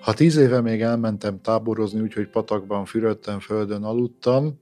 ha 0.01 0.13
tíz 0.13 0.38
éve 0.38 0.62
még 0.62 0.82
elmentem 0.82 1.41
táborozni, 1.41 2.01
úgyhogy 2.01 2.30
patakban 2.30 2.86
fürödtem, 2.86 3.39
földön 3.39 3.84
aludtam, 3.84 4.61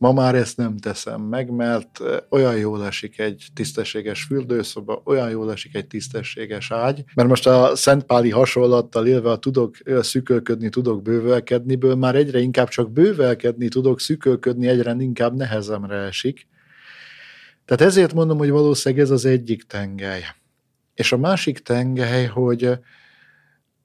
Ma 0.00 0.12
már 0.12 0.34
ezt 0.34 0.56
nem 0.56 0.76
teszem 0.76 1.20
meg, 1.20 1.50
mert 1.50 2.00
olyan 2.30 2.56
jól 2.56 2.84
esik 2.86 3.18
egy 3.18 3.46
tisztességes 3.54 4.24
fürdőszoba, 4.24 5.02
olyan 5.04 5.30
jól 5.30 5.52
esik 5.52 5.74
egy 5.74 5.86
tisztességes 5.86 6.70
ágy, 6.70 7.04
mert 7.14 7.28
most 7.28 7.46
a 7.46 7.76
Szentpáli 7.76 8.30
hasonlattal 8.30 9.06
élve 9.06 9.30
a 9.30 9.38
tudok 9.38 9.76
szükölködni, 10.00 10.68
tudok 10.68 11.02
bővelkedniből, 11.02 11.94
már 11.94 12.14
egyre 12.14 12.38
inkább 12.38 12.68
csak 12.68 12.92
bővelkedni 12.92 13.68
tudok, 13.68 14.00
szükölködni 14.00 14.68
egyre 14.68 14.96
inkább 14.98 15.36
nehezemre 15.36 15.96
esik. 15.96 16.46
Tehát 17.64 17.82
ezért 17.82 18.12
mondom, 18.12 18.38
hogy 18.38 18.50
valószínűleg 18.50 19.04
ez 19.04 19.10
az 19.10 19.24
egyik 19.24 19.62
tengely. 19.62 20.22
És 20.94 21.12
a 21.12 21.16
másik 21.16 21.58
tengely, 21.58 22.26
hogy 22.26 22.70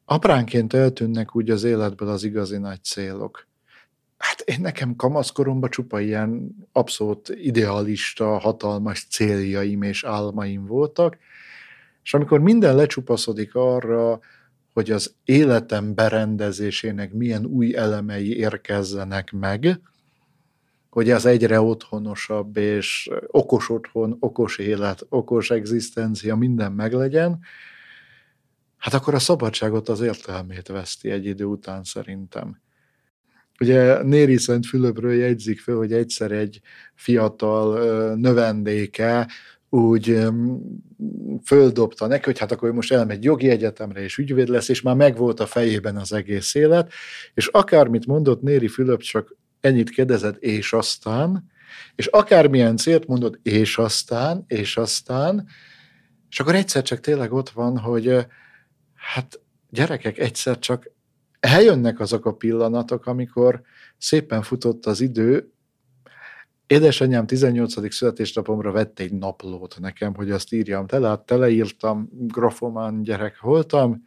apránként 0.05 0.73
eltűnnek 0.73 1.35
úgy 1.35 1.49
az 1.49 1.63
életből 1.63 2.09
az 2.09 2.23
igazi 2.23 2.57
nagy 2.57 2.83
célok 2.83 3.47
Hát 4.17 4.39
én 4.39 4.61
nekem 4.61 4.95
kamaszkoromban 4.95 5.69
csupa 5.69 5.99
ilyen 5.99 6.55
abszolút 6.71 7.29
idealista, 7.29 8.37
hatalmas 8.37 9.07
céljaim 9.09 9.81
és 9.81 10.03
álmaim 10.03 10.65
voltak, 10.65 11.17
és 12.03 12.13
amikor 12.13 12.39
minden 12.39 12.75
lecsupaszodik 12.75 13.55
arra, 13.55 14.19
hogy 14.73 14.91
az 14.91 15.15
életem 15.23 15.93
berendezésének 15.93 17.13
milyen 17.13 17.45
új 17.45 17.75
elemei 17.75 18.37
érkezzenek 18.37 19.31
meg, 19.31 19.79
hogy 20.89 21.11
az 21.11 21.25
egyre 21.25 21.61
otthonosabb 21.61 22.57
és 22.57 23.09
okos 23.27 23.69
otthon, 23.69 24.17
okos 24.19 24.57
élet, 24.57 25.05
okos 25.09 25.51
egzisztencia, 25.51 26.35
minden 26.35 26.71
meglegyen, 26.71 27.39
hát 28.77 28.93
akkor 28.93 29.13
a 29.13 29.19
szabadságot 29.19 29.89
az 29.89 30.01
értelmét 30.01 30.67
veszti 30.67 31.09
egy 31.09 31.25
idő 31.25 31.45
után 31.45 31.83
szerintem. 31.83 32.61
Ugye 33.59 34.03
Néri 34.03 34.37
Szent 34.37 34.65
Fülöpről 34.65 35.13
jegyzik 35.13 35.59
fel, 35.59 35.75
hogy 35.75 35.93
egyszer 35.93 36.31
egy 36.31 36.61
fiatal 36.95 38.15
növendéke 38.15 39.27
úgy 39.69 40.27
földobta 41.43 42.07
neki, 42.07 42.23
hogy 42.23 42.39
hát 42.39 42.51
akkor 42.51 42.71
most 42.71 42.91
elmegy 42.91 43.23
jogi 43.23 43.49
egyetemre, 43.49 44.03
és 44.03 44.17
ügyvéd 44.17 44.47
lesz, 44.47 44.69
és 44.69 44.81
már 44.81 44.95
megvolt 44.95 45.39
a 45.39 45.45
fejében 45.45 45.95
az 45.95 46.13
egész 46.13 46.55
élet, 46.55 46.91
és 47.33 47.47
akármit 47.47 48.05
mondott 48.05 48.41
Néri 48.41 48.67
Fülöp, 48.67 49.01
csak 49.01 49.35
ennyit 49.59 49.89
kérdezett, 49.89 50.37
és 50.37 50.73
aztán, 50.73 51.51
és 51.95 52.05
akármilyen 52.05 52.77
célt 52.77 53.07
mondod, 53.07 53.39
és 53.43 53.77
aztán, 53.77 54.43
és 54.47 54.77
aztán, 54.77 55.47
és 56.29 56.39
akkor 56.39 56.55
egyszer 56.55 56.81
csak 56.81 56.99
tényleg 56.99 57.33
ott 57.33 57.49
van, 57.49 57.77
hogy 57.77 58.25
hát 58.95 59.39
gyerekek, 59.69 60.17
egyszer 60.17 60.59
csak 60.59 60.91
eljönnek 61.45 61.99
azok 61.99 62.25
a 62.25 62.33
pillanatok, 62.33 63.05
amikor 63.05 63.61
szépen 63.97 64.41
futott 64.41 64.85
az 64.85 65.01
idő, 65.01 65.49
Édesanyám 66.67 67.25
18. 67.25 67.93
születésnapomra 67.93 68.71
vett 68.71 68.99
egy 68.99 69.13
naplót 69.13 69.75
nekem, 69.79 70.15
hogy 70.15 70.31
azt 70.31 70.53
írjam 70.53 70.87
tele, 70.87 71.07
hát 71.07 71.25
teleírtam, 71.25 72.09
grafomán 72.11 73.01
gyerek 73.01 73.41
voltam, 73.41 74.03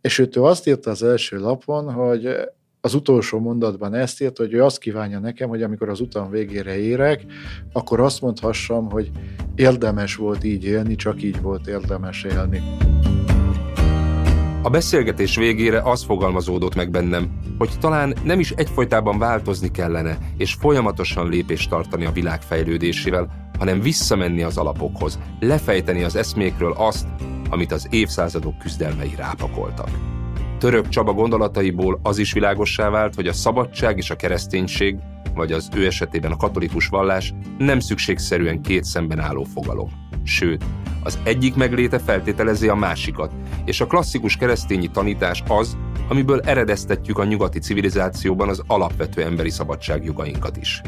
és 0.00 0.18
őt 0.18 0.36
ő 0.36 0.42
azt 0.42 0.66
írta 0.66 0.90
az 0.90 1.02
első 1.02 1.38
lapon, 1.38 1.92
hogy 1.92 2.36
az 2.80 2.94
utolsó 2.94 3.38
mondatban 3.38 3.94
ezt 3.94 4.22
írt, 4.22 4.36
hogy 4.36 4.52
ő 4.52 4.64
azt 4.64 4.78
kívánja 4.78 5.18
nekem, 5.18 5.48
hogy 5.48 5.62
amikor 5.62 5.88
az 5.88 6.00
utam 6.00 6.30
végére 6.30 6.76
érek, 6.76 7.24
akkor 7.72 8.00
azt 8.00 8.20
mondhassam, 8.20 8.90
hogy 8.90 9.10
érdemes 9.54 10.16
volt 10.16 10.44
így 10.44 10.64
élni, 10.64 10.94
csak 10.94 11.22
így 11.22 11.40
volt 11.40 11.66
érdemes 11.66 12.24
élni. 12.24 12.62
A 14.62 14.70
beszélgetés 14.70 15.36
végére 15.36 15.80
az 15.80 16.04
fogalmazódott 16.04 16.74
meg 16.74 16.90
bennem, 16.90 17.30
hogy 17.58 17.70
talán 17.78 18.14
nem 18.24 18.40
is 18.40 18.50
egyfolytában 18.50 19.18
változni 19.18 19.70
kellene, 19.70 20.18
és 20.36 20.52
folyamatosan 20.52 21.28
lépést 21.28 21.70
tartani 21.70 22.04
a 22.04 22.12
világ 22.12 22.42
fejlődésével, 22.42 23.50
hanem 23.58 23.80
visszamenni 23.80 24.42
az 24.42 24.56
alapokhoz, 24.56 25.18
lefejteni 25.38 26.02
az 26.02 26.16
eszmékről 26.16 26.72
azt, 26.72 27.06
amit 27.50 27.72
az 27.72 27.86
évszázadok 27.90 28.58
küzdelmei 28.58 29.14
rápakoltak. 29.16 29.88
Török 30.58 30.88
Csaba 30.88 31.12
gondolataiból 31.12 32.00
az 32.02 32.18
is 32.18 32.32
világossá 32.32 32.88
vált, 32.90 33.14
hogy 33.14 33.26
a 33.26 33.32
szabadság 33.32 33.96
és 33.96 34.10
a 34.10 34.16
kereszténység, 34.16 34.96
vagy 35.34 35.52
az 35.52 35.68
ő 35.76 35.86
esetében 35.86 36.32
a 36.32 36.36
katolikus 36.36 36.86
vallás 36.86 37.34
nem 37.58 37.80
szükségszerűen 37.80 38.62
két 38.62 38.84
szemben 38.84 39.18
álló 39.18 39.44
fogalom. 39.44 39.90
Sőt, 40.24 40.64
az 41.02 41.18
egyik 41.24 41.54
megléte 41.54 41.98
feltételezi 41.98 42.68
a 42.68 42.74
másikat, 42.74 43.32
és 43.64 43.80
a 43.80 43.86
klasszikus 43.86 44.36
keresztényi 44.36 44.90
tanítás 44.90 45.42
az, 45.48 45.76
amiből 46.08 46.40
eredeztetjük 46.40 47.18
a 47.18 47.24
nyugati 47.24 47.58
civilizációban 47.58 48.48
az 48.48 48.62
alapvető 48.66 49.22
emberi 49.22 49.50
szabadságjogainkat 49.50 50.56
is. 50.56 50.82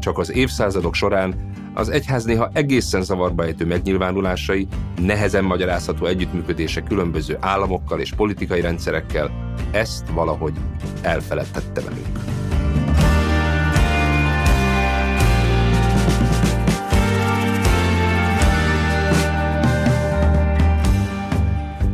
Csak 0.00 0.18
az 0.18 0.32
évszázadok 0.32 0.94
során 0.94 1.50
az 1.74 1.88
egyház 1.88 2.24
néha 2.24 2.50
egészen 2.52 3.02
zavarba 3.02 3.44
ejtő 3.44 3.66
megnyilvánulásai, 3.66 4.66
nehezen 5.00 5.44
magyarázható 5.44 6.06
együttműködése 6.06 6.80
különböző 6.80 7.36
államokkal 7.40 8.00
és 8.00 8.12
politikai 8.12 8.60
rendszerekkel 8.60 9.30
ezt 9.70 10.08
valahogy 10.08 10.54
elfeledtette 11.02 11.80
velünk. 11.80 12.31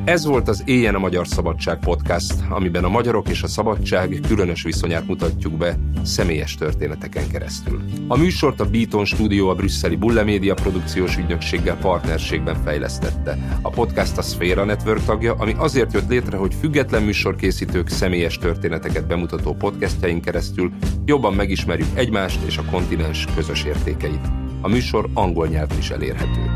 Ez 0.08 0.24
volt 0.24 0.48
az 0.48 0.62
Éjjen 0.66 0.94
a 0.94 0.98
Magyar 0.98 1.26
Szabadság 1.26 1.78
podcast, 1.78 2.34
amiben 2.48 2.84
a 2.84 2.88
magyarok 2.88 3.28
és 3.28 3.42
a 3.42 3.46
szabadság 3.46 4.20
különös 4.28 4.62
viszonyát 4.62 5.06
mutatjuk 5.06 5.52
be 5.52 5.78
személyes 6.02 6.54
történeteken 6.54 7.28
keresztül. 7.28 7.82
A 8.06 8.16
műsort 8.16 8.60
a 8.60 8.70
Beaton 8.70 9.04
Studio 9.04 9.48
a 9.48 9.54
brüsszeli 9.54 9.96
Bulle 9.96 10.22
Media 10.22 10.54
produkciós 10.54 11.16
ügynökséggel 11.16 11.76
partnerségben 11.76 12.62
fejlesztette. 12.62 13.58
A 13.62 13.70
podcast 13.70 14.18
a 14.18 14.22
Sfera 14.22 14.64
Network 14.64 15.04
tagja, 15.04 15.34
ami 15.34 15.54
azért 15.58 15.92
jött 15.92 16.08
létre, 16.08 16.36
hogy 16.36 16.54
független 16.54 17.02
műsorkészítők 17.02 17.88
személyes 17.88 18.38
történeteket 18.38 19.06
bemutató 19.06 19.54
podcastjain 19.54 20.20
keresztül 20.20 20.72
jobban 21.04 21.34
megismerjük 21.34 21.88
egymást 21.94 22.40
és 22.46 22.58
a 22.58 22.64
kontinens 22.70 23.26
közös 23.34 23.64
értékeit. 23.64 24.26
A 24.60 24.68
műsor 24.68 25.08
angol 25.14 25.46
nyelven 25.46 25.78
is 25.78 25.90
elérhető. 25.90 26.50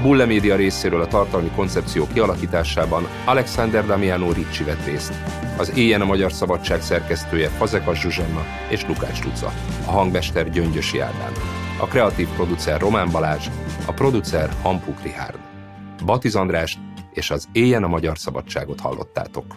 A 0.00 0.02
Bulle 0.02 0.24
Média 0.24 0.56
részéről 0.56 1.00
a 1.00 1.06
tartalmi 1.06 1.50
koncepció 1.54 2.06
kialakításában 2.12 3.08
Alexander 3.24 3.86
Damiano 3.86 4.32
Ricci 4.32 4.64
vett 4.64 4.84
részt. 4.84 5.12
Az 5.58 5.76
Éjjen 5.76 6.00
a 6.00 6.04
Magyar 6.04 6.32
Szabadság 6.32 6.82
szerkesztője 6.82 7.48
Fazekas 7.48 8.00
Zsuzsanna 8.00 8.44
és 8.68 8.86
Lukács 8.86 9.24
Luca. 9.24 9.52
A 9.86 9.90
hangmester 9.90 10.50
Gyöngyösi 10.50 11.00
Ádám. 11.00 11.32
A 11.80 11.86
kreatív 11.86 12.28
producer 12.28 12.80
Román 12.80 13.10
Balázs, 13.10 13.46
a 13.86 13.92
producer 13.92 14.50
Hampuk 14.62 15.02
Rihárd. 15.02 15.38
Batiz 16.04 16.34
András 16.34 16.78
és 17.12 17.30
az 17.30 17.48
Éjjen 17.52 17.84
a 17.84 17.88
Magyar 17.88 18.18
Szabadságot 18.18 18.80
hallottátok. 18.80 19.56